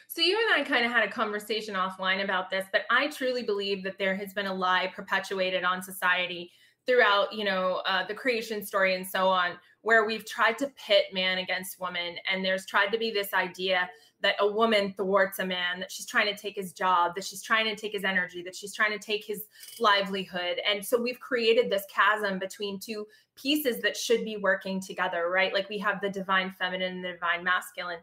So 0.08 0.22
you 0.22 0.38
and 0.38 0.62
I 0.62 0.68
kind 0.68 0.86
of 0.86 0.92
had 0.92 1.02
a 1.02 1.10
conversation 1.10 1.74
offline 1.74 2.22
about 2.22 2.50
this, 2.50 2.66
but 2.72 2.82
I 2.90 3.08
truly 3.08 3.42
believe 3.42 3.82
that 3.84 3.98
there 3.98 4.14
has 4.14 4.32
been 4.32 4.46
a 4.46 4.54
lie 4.54 4.92
perpetuated 4.94 5.64
on 5.64 5.82
society 5.82 6.52
throughout, 6.86 7.32
you 7.32 7.44
know, 7.44 7.82
uh, 7.86 8.06
the 8.06 8.14
creation 8.14 8.64
story 8.64 8.94
and 8.94 9.06
so 9.06 9.26
on, 9.28 9.52
where 9.80 10.06
we've 10.06 10.26
tried 10.26 10.58
to 10.58 10.70
pit 10.76 11.06
man 11.12 11.38
against 11.38 11.80
woman, 11.80 12.16
and 12.30 12.44
there's 12.44 12.66
tried 12.66 12.92
to 12.92 12.98
be 12.98 13.10
this 13.10 13.32
idea 13.34 13.88
that 14.20 14.36
a 14.40 14.46
woman 14.46 14.94
thwarts 14.96 15.38
a 15.38 15.44
man, 15.44 15.80
that 15.80 15.92
she's 15.92 16.06
trying 16.06 16.34
to 16.34 16.40
take 16.40 16.56
his 16.56 16.72
job, 16.72 17.14
that 17.14 17.24
she's 17.24 17.42
trying 17.42 17.66
to 17.66 17.76
take 17.76 17.92
his 17.92 18.04
energy, 18.04 18.42
that 18.42 18.56
she's 18.56 18.74
trying 18.74 18.92
to 18.92 18.98
take 18.98 19.24
his 19.24 19.44
livelihood. 19.80 20.60
And 20.70 20.84
so 20.84 21.00
we've 21.00 21.20
created 21.20 21.70
this 21.70 21.84
chasm 21.94 22.38
between 22.38 22.78
two 22.80 23.06
pieces 23.36 23.82
that 23.82 23.96
should 23.96 24.24
be 24.24 24.38
working 24.38 24.80
together, 24.80 25.28
right? 25.28 25.52
Like 25.52 25.68
we 25.68 25.78
have 25.78 26.00
the 26.00 26.08
divine 26.08 26.54
feminine 26.58 26.94
and 26.94 27.04
the 27.04 27.12
divine 27.12 27.44
masculine. 27.44 27.98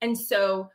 And 0.00 0.16
so 0.16 0.70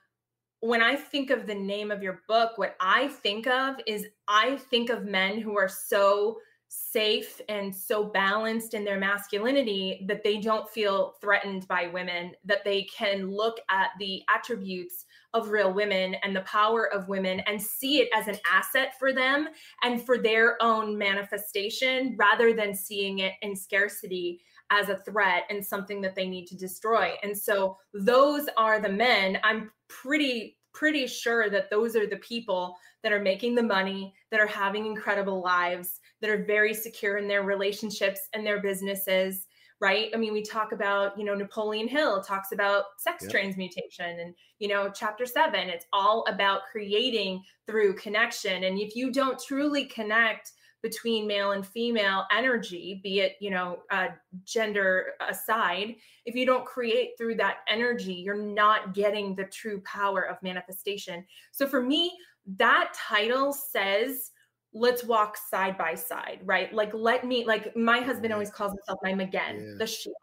when 0.62 0.82
I 0.82 0.96
think 0.96 1.32
of 1.32 1.48
the 1.48 1.56
name 1.56 1.92
of 1.92 2.04
your 2.04 2.22
book, 2.28 2.58
what 2.58 2.76
I 2.80 3.08
think 3.08 3.48
of 3.48 3.76
is 3.88 4.08
I 4.28 4.58
think 4.70 4.90
of 4.90 5.06
men 5.06 5.40
who 5.40 5.58
are 5.58 5.68
so 5.68 6.38
safe 6.68 7.42
and 7.50 7.76
so 7.76 8.06
balanced 8.06 8.74
in 8.74 8.86
their 8.86 9.00
masculinity 9.00 10.06
that 10.08 10.24
they 10.24 10.40
don't 10.40 10.70
feel 10.70 11.16
threatened 11.20 11.68
by 11.68 11.88
women, 11.88 12.32
that 12.46 12.64
they 12.64 12.84
can 12.84 13.30
look 13.30 13.60
at 13.70 13.90
the 14.00 14.22
attributes 14.34 15.06
of 15.34 15.50
real 15.50 15.74
women 15.74 16.16
and 16.24 16.36
the 16.36 16.42
power 16.42 16.92
of 16.94 17.08
women 17.08 17.40
and 17.42 17.62
see 17.62 18.00
it 18.02 18.10
as 18.16 18.28
an 18.28 18.38
asset 18.52 18.94
for 19.00 19.14
them 19.14 19.48
and 19.84 20.06
for 20.06 20.18
their 20.18 20.62
own 20.62 20.98
manifestation 20.98 22.16
rather 22.18 22.54
than 22.54 22.76
seeing 22.76 23.20
it 23.20 23.34
in 23.42 23.56
scarcity 23.56 24.42
as 24.70 24.90
a 24.90 24.98
threat 24.98 25.44
and 25.50 25.66
something 25.66 26.02
that 26.02 26.16
they 26.16 26.28
need 26.28 26.48
to 26.48 26.58
destroy. 26.58 27.14
And 27.24 27.38
so 27.38 27.78
those 27.94 28.48
are 28.58 28.80
the 28.80 28.90
men 28.90 29.38
I'm 29.44 29.72
pretty 29.88 30.58
pretty 30.74 31.06
sure 31.06 31.50
that 31.50 31.70
those 31.70 31.96
are 31.96 32.08
the 32.08 32.18
people 32.18 32.78
that 33.04 33.12
are 33.12 33.20
making 33.20 33.56
the 33.56 33.64
money, 33.64 34.14
that 34.32 34.40
are 34.40 34.48
having 34.48 34.86
incredible 34.86 35.42
lives, 35.42 36.00
that 36.22 36.30
are 36.30 36.46
very 36.46 36.74
secure 36.74 37.18
in 37.18 37.28
their 37.28 37.44
relationships 37.44 38.22
and 38.34 38.46
their 38.46 38.62
businesses, 38.62 39.48
right? 39.82 40.10
I 40.14 40.18
mean, 40.18 40.32
we 40.32 40.44
talk 40.44 40.72
about, 40.72 41.18
you 41.18 41.26
know, 41.26 41.34
Napoleon 41.34 41.88
Hill 41.88 42.22
talks 42.22 42.52
about 42.52 42.86
sex 42.98 43.24
yep. 43.24 43.32
transmutation 43.32 44.20
and, 44.20 44.36
you 44.60 44.68
know, 44.68 44.92
chapter 44.94 45.26
seven, 45.26 45.70
it's 45.70 45.88
all 45.92 46.24
about 46.30 46.62
creating 46.72 47.44
through 47.66 47.96
connection. 47.96 48.64
And 48.66 48.80
if 48.80 48.96
you 48.96 49.12
don't 49.12 49.42
truly 49.42 49.86
connect 49.86 50.52
between 50.84 51.28
male 51.28 51.52
and 51.52 51.66
female 51.66 52.26
energy, 52.36 53.02
be 53.04 53.20
it, 53.20 53.36
you 53.40 53.50
know, 53.50 53.80
uh, 53.92 54.10
gender 54.46 55.14
aside, 55.28 55.96
if 56.26 56.36
you 56.36 56.46
don't 56.46 56.66
create 56.66 57.12
through 57.18 57.36
that 57.36 57.58
energy, 57.68 58.14
you're 58.14 58.36
not 58.36 58.94
getting 58.94 59.36
the 59.36 59.46
true 59.46 59.82
power 59.82 60.22
of 60.22 60.42
manifestation. 60.44 61.26
So 61.52 61.68
for 61.68 61.82
me, 61.82 62.12
that 62.58 62.94
title 62.96 63.54
says, 63.54 64.32
let's 64.74 65.04
walk 65.04 65.38
side 65.38 65.78
by 65.78 65.96
side, 65.96 66.40
right? 66.44 66.74
Like, 66.74 66.94
let 66.94 67.26
me, 67.26 67.46
like, 67.46 67.76
my 67.76 68.00
husband 68.00 68.34
always 68.34 68.50
calls 68.50 68.72
himself 68.72 69.00
my 69.04 69.14
Magen, 69.14 69.60
yeah. 69.60 69.74
the 69.78 69.88
shield, 69.88 70.16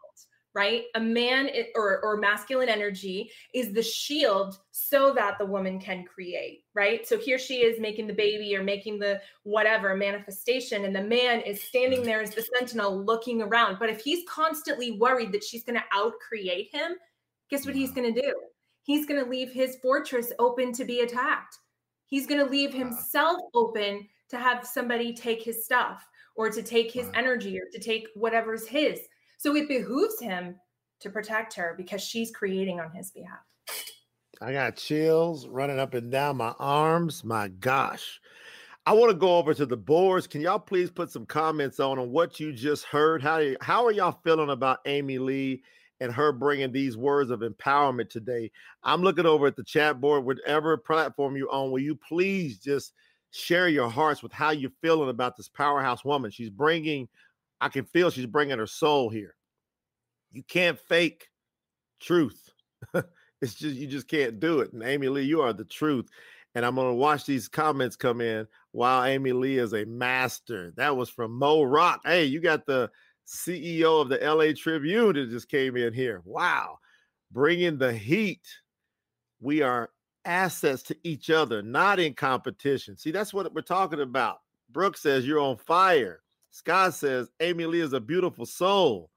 right? 0.55 0.85
A 0.95 0.99
man 0.99 1.49
or, 1.75 1.99
or 2.03 2.17
masculine 2.17 2.69
energy 2.69 3.31
is 3.53 3.71
the 3.71 3.83
shield 3.83 4.57
so 4.71 5.13
that 5.13 5.37
the 5.37 5.45
woman 5.45 5.79
can 5.79 6.03
create, 6.03 6.63
right? 6.73 7.07
So 7.07 7.17
here 7.17 7.37
she 7.37 7.57
is 7.57 7.79
making 7.79 8.07
the 8.07 8.13
baby 8.13 8.55
or 8.55 8.63
making 8.63 8.97
the 8.97 9.21
whatever 9.43 9.95
manifestation, 9.95 10.85
and 10.85 10.95
the 10.95 11.03
man 11.03 11.41
is 11.41 11.61
standing 11.61 12.03
there 12.03 12.21
as 12.21 12.33
the 12.33 12.45
sentinel 12.57 13.05
looking 13.05 13.43
around. 13.43 13.77
But 13.79 13.89
if 13.89 14.01
he's 14.01 14.27
constantly 14.27 14.93
worried 14.93 15.31
that 15.33 15.43
she's 15.43 15.63
going 15.63 15.79
to 15.79 15.85
out 15.93 16.13
create 16.27 16.69
him, 16.73 16.93
guess 17.51 17.65
what 17.65 17.75
he's 17.75 17.91
going 17.91 18.11
to 18.11 18.21
do? 18.21 18.33
He's 18.81 19.05
going 19.05 19.23
to 19.23 19.29
leave 19.29 19.51
his 19.51 19.77
fortress 19.83 20.31
open 20.39 20.73
to 20.73 20.83
be 20.83 21.01
attacked. 21.01 21.59
He's 22.07 22.25
going 22.25 22.43
to 22.43 22.49
leave 22.49 22.73
himself 22.73 23.39
open 23.53 24.07
to 24.29 24.37
have 24.37 24.65
somebody 24.65 25.13
take 25.13 25.43
his 25.43 25.65
stuff 25.65 26.07
or 26.35 26.49
to 26.49 26.63
take 26.63 26.91
his 26.91 27.09
energy 27.13 27.59
or 27.59 27.65
to 27.71 27.79
take 27.79 28.07
whatever's 28.15 28.67
his. 28.67 29.01
So 29.37 29.55
it 29.55 29.67
behooves 29.67 30.19
him 30.19 30.55
to 31.01 31.09
protect 31.09 31.53
her 31.55 31.73
because 31.77 32.01
she's 32.01 32.31
creating 32.31 32.79
on 32.79 32.91
his 32.91 33.11
behalf. 33.11 33.39
I 34.41 34.53
got 34.53 34.77
chills 34.77 35.47
running 35.47 35.79
up 35.79 35.93
and 35.93 36.11
down 36.11 36.37
my 36.37 36.53
arms. 36.59 37.23
My 37.23 37.49
gosh. 37.49 38.21
I 38.85 38.93
want 38.93 39.11
to 39.11 39.17
go 39.17 39.37
over 39.37 39.53
to 39.53 39.65
the 39.65 39.77
boards. 39.77 40.27
Can 40.27 40.41
y'all 40.41 40.59
please 40.59 40.89
put 40.89 41.11
some 41.11 41.25
comments 41.25 41.79
on 41.79 41.99
on 41.99 42.11
what 42.11 42.39
you 42.39 42.53
just 42.53 42.85
heard? 42.85 43.21
How 43.21 43.43
how 43.61 43.85
are 43.85 43.91
y'all 43.91 44.19
feeling 44.23 44.49
about 44.49 44.79
Amy 44.85 45.17
Lee 45.17 45.61
and 45.99 46.13
her 46.13 46.31
bringing 46.31 46.71
these 46.71 46.95
words 46.95 47.29
of 47.29 47.41
empowerment 47.41 48.09
today? 48.09 48.49
I'm 48.83 49.01
looking 49.01 49.25
over 49.25 49.47
at 49.47 49.57
the 49.57 49.63
chat 49.63 49.99
board, 49.99 50.23
whatever 50.23 50.77
platform 50.77 51.35
you're 51.35 51.51
on. 51.51 51.71
Will 51.71 51.79
you 51.79 51.95
please 51.95 52.59
just 52.59 52.93
share 53.31 53.67
your 53.67 53.89
hearts 53.89 54.23
with 54.23 54.31
how 54.31 54.51
you're 54.51 54.71
feeling 54.81 55.09
about 55.09 55.37
this 55.37 55.47
powerhouse 55.47 56.03
woman. 56.03 56.31
She's 56.31 56.49
bringing, 56.49 57.07
I 57.61 57.69
can 57.69 57.85
feel 57.85 58.09
she's 58.09 58.25
bringing 58.25 58.57
her 58.57 58.67
soul 58.67 59.09
here. 59.09 59.35
You 60.31 60.43
can't 60.43 60.79
fake 60.79 61.27
truth. 61.99 62.49
it's 63.41 63.55
just, 63.55 63.75
you 63.75 63.87
just 63.87 64.07
can't 64.07 64.39
do 64.39 64.59
it. 64.59 64.73
And 64.73 64.83
Amy 64.83 65.09
Lee, 65.09 65.23
you 65.23 65.41
are 65.41 65.53
the 65.53 65.65
truth. 65.65 66.09
And 66.55 66.65
I'm 66.65 66.75
going 66.75 66.87
to 66.87 66.93
watch 66.95 67.25
these 67.25 67.47
comments 67.47 67.95
come 67.95 68.21
in. 68.21 68.47
Wow, 68.73 69.03
Amy 69.03 69.31
Lee 69.31 69.59
is 69.59 69.73
a 69.73 69.85
master. 69.85 70.73
That 70.77 70.95
was 70.95 71.09
from 71.09 71.31
Mo 71.31 71.63
Rock. 71.63 72.01
Hey, 72.05 72.25
you 72.25 72.39
got 72.39 72.65
the 72.65 72.89
CEO 73.27 74.01
of 74.01 74.09
the 74.09 74.17
LA 74.17 74.53
Tribune 74.57 75.13
that 75.13 75.29
just 75.29 75.49
came 75.49 75.77
in 75.77 75.93
here. 75.93 76.21
Wow. 76.25 76.79
Bringing 77.31 77.77
the 77.77 77.93
heat. 77.93 78.41
We 79.39 79.61
are 79.61 79.91
assets 80.25 80.83
to 80.83 80.97
each 81.03 81.29
other, 81.29 81.61
not 81.61 81.99
in 81.99 82.13
competition. 82.13 82.97
See, 82.97 83.11
that's 83.11 83.33
what 83.33 83.53
we're 83.53 83.61
talking 83.61 84.01
about. 84.01 84.39
Brooke 84.71 84.97
says 84.97 85.25
you're 85.25 85.39
on 85.39 85.57
fire. 85.57 86.21
Scott 86.51 86.93
says 86.93 87.29
Amy 87.39 87.65
Lee 87.65 87.81
is 87.81 87.93
a 87.93 87.99
beautiful 87.99 88.45
soul. 88.45 89.09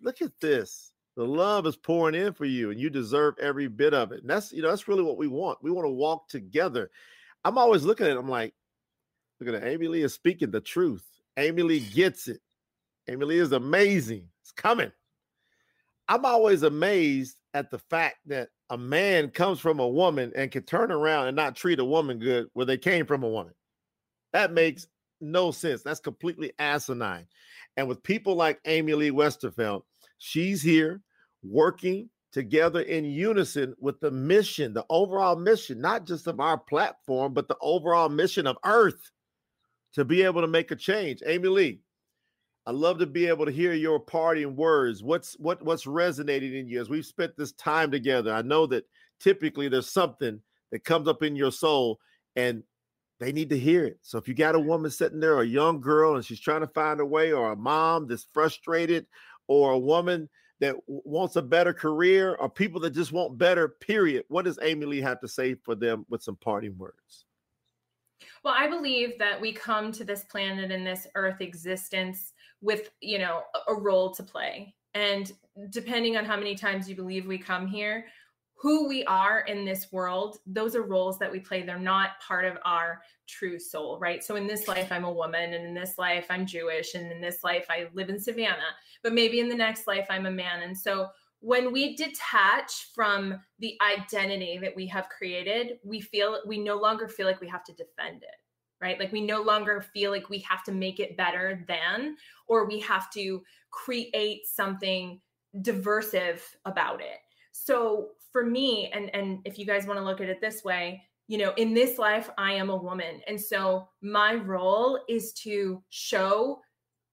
Look 0.00 0.22
at 0.22 0.32
this. 0.40 0.92
The 1.16 1.24
love 1.24 1.66
is 1.66 1.76
pouring 1.76 2.14
in 2.14 2.32
for 2.32 2.44
you, 2.44 2.70
and 2.70 2.80
you 2.80 2.88
deserve 2.88 3.34
every 3.40 3.68
bit 3.68 3.92
of 3.92 4.12
it. 4.12 4.20
And 4.20 4.30
that's 4.30 4.52
you 4.52 4.62
know 4.62 4.68
that's 4.68 4.88
really 4.88 5.02
what 5.02 5.18
we 5.18 5.26
want. 5.26 5.58
We 5.62 5.70
want 5.70 5.84
to 5.86 5.90
walk 5.90 6.28
together. 6.28 6.90
I'm 7.44 7.58
always 7.58 7.82
looking 7.82 8.06
at 8.06 8.12
it. 8.12 8.18
I'm 8.18 8.28
like, 8.28 8.54
look 9.38 9.48
at 9.48 9.62
it. 9.62 9.66
Amy 9.66 9.88
Lee 9.88 10.02
is 10.02 10.14
speaking 10.14 10.50
the 10.50 10.60
truth. 10.60 11.04
Amy 11.36 11.62
Lee 11.62 11.80
gets 11.80 12.28
it. 12.28 12.40
Amy 13.08 13.26
Lee 13.26 13.38
is 13.38 13.52
amazing. 13.52 14.28
It's 14.42 14.52
coming. 14.52 14.92
I'm 16.08 16.24
always 16.24 16.62
amazed 16.62 17.36
at 17.54 17.70
the 17.70 17.78
fact 17.78 18.16
that 18.26 18.48
a 18.70 18.78
man 18.78 19.30
comes 19.30 19.60
from 19.60 19.80
a 19.80 19.88
woman 19.88 20.32
and 20.36 20.50
can 20.50 20.62
turn 20.62 20.92
around 20.92 21.26
and 21.26 21.36
not 21.36 21.56
treat 21.56 21.80
a 21.80 21.84
woman 21.84 22.18
good 22.18 22.48
where 22.54 22.66
they 22.66 22.78
came 22.78 23.04
from 23.04 23.22
a 23.22 23.28
woman. 23.28 23.52
That 24.32 24.46
mm-hmm. 24.46 24.54
makes 24.54 24.86
no 25.20 25.50
sense. 25.50 25.82
That's 25.82 26.00
completely 26.00 26.52
asinine. 26.58 27.26
And 27.76 27.88
with 27.88 28.02
people 28.02 28.36
like 28.36 28.60
Amy 28.64 28.94
Lee 28.94 29.10
Westervelt, 29.10 29.82
she's 30.18 30.62
here 30.62 31.02
working 31.42 32.08
together 32.32 32.82
in 32.82 33.04
unison 33.04 33.74
with 33.80 33.98
the 34.00 34.10
mission, 34.10 34.72
the 34.72 34.86
overall 34.88 35.36
mission, 35.36 35.80
not 35.80 36.06
just 36.06 36.28
of 36.28 36.38
our 36.38 36.56
platform, 36.56 37.34
but 37.34 37.48
the 37.48 37.56
overall 37.60 38.08
mission 38.08 38.46
of 38.46 38.56
Earth 38.64 39.10
to 39.94 40.04
be 40.04 40.22
able 40.22 40.40
to 40.40 40.46
make 40.46 40.70
a 40.70 40.76
change. 40.76 41.22
Amy 41.26 41.48
Lee, 41.48 41.80
I 42.70 42.72
love 42.72 43.00
to 43.00 43.06
be 43.06 43.26
able 43.26 43.46
to 43.46 43.50
hear 43.50 43.72
your 43.72 43.98
parting 43.98 44.54
words. 44.54 45.02
What's 45.02 45.32
what 45.40 45.60
what's 45.60 45.88
resonating 45.88 46.54
in 46.54 46.68
you 46.68 46.80
as 46.80 46.88
we've 46.88 47.04
spent 47.04 47.36
this 47.36 47.50
time 47.50 47.90
together? 47.90 48.32
I 48.32 48.42
know 48.42 48.64
that 48.68 48.84
typically 49.18 49.66
there's 49.68 49.90
something 49.90 50.40
that 50.70 50.84
comes 50.84 51.08
up 51.08 51.24
in 51.24 51.34
your 51.34 51.50
soul 51.50 51.98
and 52.36 52.62
they 53.18 53.32
need 53.32 53.50
to 53.50 53.58
hear 53.58 53.86
it. 53.86 53.98
So 54.02 54.18
if 54.18 54.28
you 54.28 54.34
got 54.34 54.54
a 54.54 54.60
woman 54.60 54.92
sitting 54.92 55.18
there, 55.18 55.40
a 55.40 55.44
young 55.44 55.80
girl, 55.80 56.14
and 56.14 56.24
she's 56.24 56.38
trying 56.38 56.60
to 56.60 56.68
find 56.68 57.00
a 57.00 57.04
way, 57.04 57.32
or 57.32 57.50
a 57.50 57.56
mom 57.56 58.06
that's 58.06 58.28
frustrated, 58.32 59.04
or 59.48 59.72
a 59.72 59.78
woman 59.78 60.28
that 60.60 60.76
wants 60.86 61.34
a 61.34 61.42
better 61.42 61.74
career, 61.74 62.36
or 62.36 62.48
people 62.48 62.80
that 62.82 62.90
just 62.90 63.10
want 63.10 63.36
better, 63.36 63.66
period. 63.80 64.26
What 64.28 64.44
does 64.44 64.60
Amy 64.62 64.86
Lee 64.86 65.00
have 65.00 65.18
to 65.22 65.28
say 65.28 65.56
for 65.56 65.74
them 65.74 66.06
with 66.08 66.22
some 66.22 66.36
parting 66.36 66.78
words? 66.78 67.24
Well, 68.44 68.54
I 68.56 68.68
believe 68.68 69.18
that 69.18 69.40
we 69.40 69.52
come 69.52 69.90
to 69.92 70.04
this 70.04 70.24
planet 70.24 70.70
and 70.70 70.86
this 70.86 71.08
earth 71.16 71.40
existence 71.40 72.32
with 72.60 72.90
you 73.00 73.18
know 73.18 73.42
a 73.68 73.74
role 73.74 74.12
to 74.14 74.22
play. 74.22 74.74
And 74.94 75.32
depending 75.70 76.16
on 76.16 76.24
how 76.24 76.36
many 76.36 76.54
times 76.54 76.88
you 76.88 76.96
believe 76.96 77.26
we 77.26 77.38
come 77.38 77.66
here 77.66 78.06
who 78.54 78.86
we 78.86 79.02
are 79.04 79.40
in 79.40 79.64
this 79.64 79.90
world 79.90 80.36
those 80.46 80.76
are 80.76 80.82
roles 80.82 81.18
that 81.18 81.32
we 81.32 81.40
play. 81.40 81.62
They're 81.62 81.78
not 81.78 82.20
part 82.20 82.44
of 82.44 82.58
our 82.64 83.00
true 83.26 83.58
soul 83.58 83.98
right? 83.98 84.22
So 84.22 84.36
in 84.36 84.46
this 84.46 84.68
life 84.68 84.92
i'm 84.92 85.04
a 85.04 85.12
woman 85.12 85.54
and 85.54 85.64
in 85.64 85.74
this 85.74 85.96
life 85.98 86.26
i'm 86.30 86.46
jewish 86.46 86.94
and 86.94 87.10
in 87.10 87.20
this 87.20 87.42
life 87.42 87.66
i 87.70 87.86
live 87.94 88.10
in 88.10 88.18
savannah. 88.18 88.74
But 89.02 89.14
maybe 89.14 89.40
in 89.40 89.48
the 89.48 89.54
next 89.54 89.86
life 89.86 90.06
i'm 90.10 90.26
a 90.26 90.30
man. 90.30 90.62
And 90.62 90.76
so 90.76 91.08
when 91.40 91.72
we 91.72 91.96
detach 91.96 92.92
from 92.94 93.40
the 93.60 93.78
identity 93.80 94.58
that 94.58 94.76
we 94.76 94.86
have 94.86 95.08
created 95.08 95.78
we 95.82 96.00
feel 96.00 96.40
we 96.46 96.58
no 96.58 96.76
longer 96.76 97.08
feel 97.08 97.26
like 97.26 97.40
we 97.40 97.48
have 97.48 97.64
to 97.64 97.72
defend 97.72 98.22
it 98.22 98.36
right? 98.80 98.98
Like 98.98 99.12
we 99.12 99.20
no 99.20 99.42
longer 99.42 99.80
feel 99.80 100.10
like 100.10 100.30
we 100.30 100.38
have 100.40 100.64
to 100.64 100.72
make 100.72 101.00
it 101.00 101.16
better 101.16 101.64
than, 101.68 102.16
or 102.46 102.66
we 102.66 102.80
have 102.80 103.10
to 103.12 103.42
create 103.70 104.46
something 104.46 105.20
diversive 105.62 106.42
about 106.64 107.00
it. 107.00 107.18
So 107.52 108.10
for 108.32 108.44
me, 108.44 108.90
and 108.92 109.14
and 109.14 109.40
if 109.44 109.58
you 109.58 109.66
guys 109.66 109.86
want 109.86 109.98
to 109.98 110.04
look 110.04 110.20
at 110.20 110.28
it 110.28 110.40
this 110.40 110.64
way, 110.64 111.02
you 111.28 111.38
know, 111.38 111.52
in 111.56 111.74
this 111.74 111.98
life, 111.98 112.30
I 112.38 112.52
am 112.52 112.70
a 112.70 112.76
woman. 112.76 113.20
And 113.26 113.40
so 113.40 113.88
my 114.02 114.34
role 114.34 115.00
is 115.08 115.32
to 115.44 115.82
show 115.90 116.60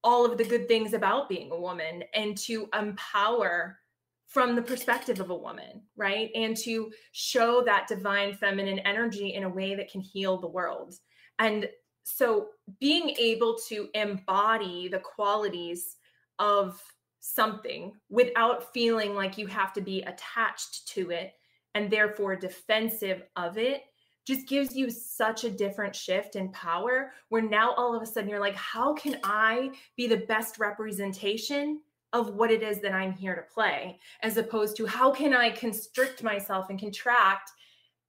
all 0.04 0.24
of 0.24 0.38
the 0.38 0.44
good 0.44 0.68
things 0.68 0.92
about 0.92 1.28
being 1.28 1.50
a 1.52 1.60
woman 1.60 2.04
and 2.14 2.36
to 2.38 2.68
empower 2.78 3.78
from 4.26 4.54
the 4.54 4.62
perspective 4.62 5.20
of 5.20 5.30
a 5.30 5.36
woman, 5.36 5.82
right? 5.96 6.30
And 6.34 6.56
to 6.58 6.90
show 7.12 7.62
that 7.64 7.88
divine 7.88 8.34
feminine 8.34 8.78
energy 8.80 9.34
in 9.34 9.44
a 9.44 9.48
way 9.48 9.74
that 9.74 9.90
can 9.90 10.00
heal 10.00 10.38
the 10.38 10.48
world. 10.48 10.94
And 11.38 11.68
so 12.04 12.48
being 12.80 13.10
able 13.18 13.56
to 13.68 13.88
embody 13.94 14.88
the 14.88 14.98
qualities 14.98 15.96
of 16.38 16.82
something 17.20 17.92
without 18.08 18.72
feeling 18.72 19.14
like 19.14 19.36
you 19.36 19.46
have 19.46 19.72
to 19.74 19.80
be 19.80 20.02
attached 20.02 20.88
to 20.88 21.10
it 21.10 21.34
and 21.74 21.90
therefore 21.90 22.36
defensive 22.36 23.22
of 23.36 23.58
it 23.58 23.82
just 24.26 24.46
gives 24.46 24.76
you 24.76 24.90
such 24.90 25.44
a 25.44 25.50
different 25.50 25.94
shift 25.94 26.36
in 26.36 26.50
power 26.50 27.12
where 27.28 27.42
now 27.42 27.72
all 27.76 27.94
of 27.94 28.02
a 28.02 28.06
sudden 28.06 28.28
you're 28.28 28.40
like, 28.40 28.56
how 28.56 28.92
can 28.92 29.18
I 29.24 29.70
be 29.96 30.06
the 30.06 30.18
best 30.18 30.58
representation 30.58 31.80
of 32.12 32.34
what 32.34 32.50
it 32.50 32.62
is 32.62 32.80
that 32.80 32.92
I'm 32.92 33.12
here 33.12 33.34
to 33.34 33.42
play, 33.42 33.98
as 34.22 34.36
opposed 34.36 34.76
to 34.76 34.86
how 34.86 35.10
can 35.10 35.34
I 35.34 35.50
constrict 35.50 36.22
myself 36.22 36.70
and 36.70 36.78
contract 36.78 37.50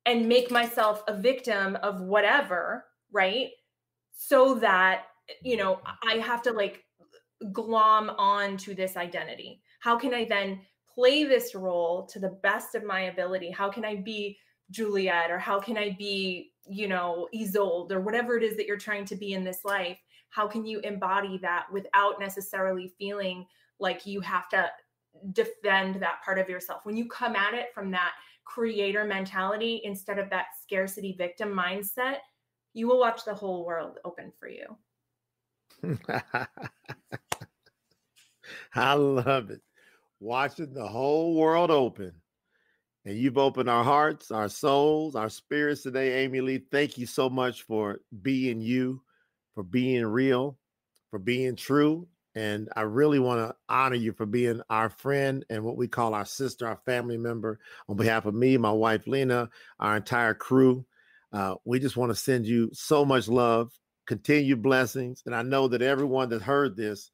and 0.06 0.28
make 0.28 0.52
myself 0.52 1.04
a 1.08 1.14
victim 1.14 1.78
of 1.84 2.02
whatever, 2.02 2.86
right? 3.12 3.50
So 4.12 4.56
that, 4.56 5.06
you 5.44 5.58
know, 5.58 5.80
I 6.04 6.16
have 6.16 6.42
to 6.44 6.52
like 6.52 6.84
glom 7.52 8.10
on 8.12 8.58
to 8.58 8.74
this 8.74 8.98
identity. 8.98 9.62
How 9.80 9.98
can 9.98 10.14
I 10.14 10.26
then 10.26 10.62
play 10.94 11.24
this 11.24 11.56
role 11.56 12.06
to 12.08 12.20
the 12.20 12.38
best 12.44 12.76
of 12.76 12.84
my 12.84 13.02
ability? 13.02 13.52
How 13.52 13.70
can 13.70 13.86
I 13.86 13.96
be 13.96 14.38
Juliet 14.72 15.32
or 15.32 15.40
how 15.40 15.60
can 15.60 15.78
I 15.78 15.96
be, 15.98 16.52
you 16.68 16.88
know, 16.88 17.28
Isolde 17.34 17.92
or 17.92 18.02
whatever 18.02 18.38
it 18.38 18.44
is 18.44 18.58
that 18.58 18.66
you're 18.66 18.78
trying 18.78 19.06
to 19.06 19.16
be 19.16 19.34
in 19.34 19.44
this 19.44 19.64
life? 19.64 19.98
How 20.30 20.48
can 20.48 20.66
you 20.66 20.80
embody 20.82 21.40
that 21.42 21.66
without 21.72 22.20
necessarily 22.20 22.94
feeling 23.00 23.46
like 23.80 24.06
you 24.06 24.22
have 24.22 24.50
to 24.50 24.70
defend 25.34 25.96
that 26.02 26.22
part 26.24 26.38
of 26.38 26.50
yourself? 26.50 26.82
When 26.86 26.98
you 26.98 27.08
come 27.08 27.36
at 27.36 27.54
it 27.54 27.74
from 27.74 27.90
that 27.92 28.12
creator 28.46 29.06
mentality 29.06 29.82
instead 29.84 30.20
of 30.20 30.30
that 30.30 30.48
scarcity 30.62 31.16
victim 31.18 31.50
mindset, 31.50 32.18
you 32.74 32.88
will 32.88 33.00
watch 33.00 33.26
the 33.26 33.34
whole 33.34 33.66
world 33.66 33.98
open 34.06 34.32
for 34.40 34.48
you. 34.48 34.78
I 38.76 38.94
love 38.94 39.50
it. 39.52 39.62
Watching 40.20 40.74
the 40.74 40.88
whole 40.88 41.36
world 41.36 41.72
open 41.72 42.14
and 43.06 43.18
you've 43.18 43.38
opened 43.38 43.70
our 43.70 43.84
hearts, 43.84 44.32
our 44.32 44.50
souls, 44.50 45.16
our 45.16 45.30
spirits 45.30 45.84
today, 45.84 46.24
Amy 46.24 46.42
Lee. 46.42 46.62
Thank 46.72 46.98
you 46.98 47.06
so 47.06 47.30
much 47.30 47.64
for 47.64 48.02
being 48.22 48.62
you, 48.62 49.02
for 49.56 49.64
being 49.64 50.06
real, 50.06 50.58
for 51.10 51.20
being 51.20 51.56
true. 51.56 52.08
And 52.36 52.70
I 52.76 52.82
really 52.82 53.20
want 53.20 53.40
to 53.40 53.56
honor 53.68 53.96
you 53.96 54.14
for 54.14 54.26
being 54.26 54.62
our 54.70 54.90
friend 54.90 55.44
and 55.50 55.64
what 55.64 55.78
we 55.78 55.88
call 55.88 56.14
our 56.14 56.26
sister, 56.26 56.68
our 56.68 56.80
family 56.86 57.18
member. 57.18 57.60
On 57.88 57.96
behalf 57.96 58.26
of 58.26 58.36
me, 58.36 58.58
my 58.58 58.72
wife, 58.72 59.08
Lena, 59.08 59.50
our 59.80 59.98
entire 59.98 60.34
crew, 60.36 60.86
uh, 61.32 61.56
we 61.66 61.80
just 61.80 61.98
want 61.98 62.12
to 62.12 62.16
send 62.16 62.46
you 62.46 62.70
so 62.74 63.06
much 63.06 63.28
love, 63.28 63.72
continued 64.08 64.62
blessings. 64.62 65.22
And 65.26 65.36
I 65.36 65.42
know 65.42 65.68
that 65.68 65.82
everyone 65.82 66.30
that 66.30 66.42
heard 66.42 66.76
this 66.76 67.12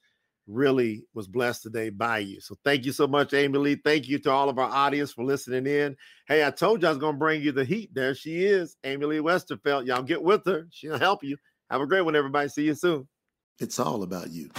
really 0.47 1.03
was 1.13 1.27
blessed 1.27 1.63
today 1.63 1.89
by 1.89 2.19
you. 2.19 2.39
So 2.39 2.55
thank 2.63 2.85
you 2.85 2.91
so 2.91 3.07
much, 3.07 3.33
Amy 3.33 3.57
Lee. 3.57 3.81
Thank 3.83 4.07
you 4.07 4.19
to 4.19 4.31
all 4.31 4.49
of 4.49 4.59
our 4.59 4.69
audience 4.69 5.11
for 5.11 5.23
listening 5.23 5.65
in. 5.65 5.95
Hey, 6.27 6.45
I 6.45 6.51
told 6.51 6.81
you 6.81 6.87
I 6.87 6.91
was 6.91 6.99
going 6.99 7.15
to 7.15 7.19
bring 7.19 7.41
you 7.41 7.51
the 7.51 7.65
heat. 7.65 7.89
There 7.93 8.13
she 8.13 8.45
is, 8.45 8.77
Amy 8.83 9.05
Lee 9.05 9.17
Westervelt. 9.17 9.87
Y'all 9.87 10.03
get 10.03 10.21
with 10.21 10.45
her. 10.45 10.67
She'll 10.71 10.99
help 10.99 11.23
you. 11.23 11.37
Have 11.69 11.81
a 11.81 11.87
great 11.87 12.01
one, 12.01 12.15
everybody. 12.15 12.47
See 12.49 12.65
you 12.65 12.75
soon. 12.75 13.07
It's 13.59 13.79
all 13.79 14.03
about 14.03 14.29
you. 14.31 14.49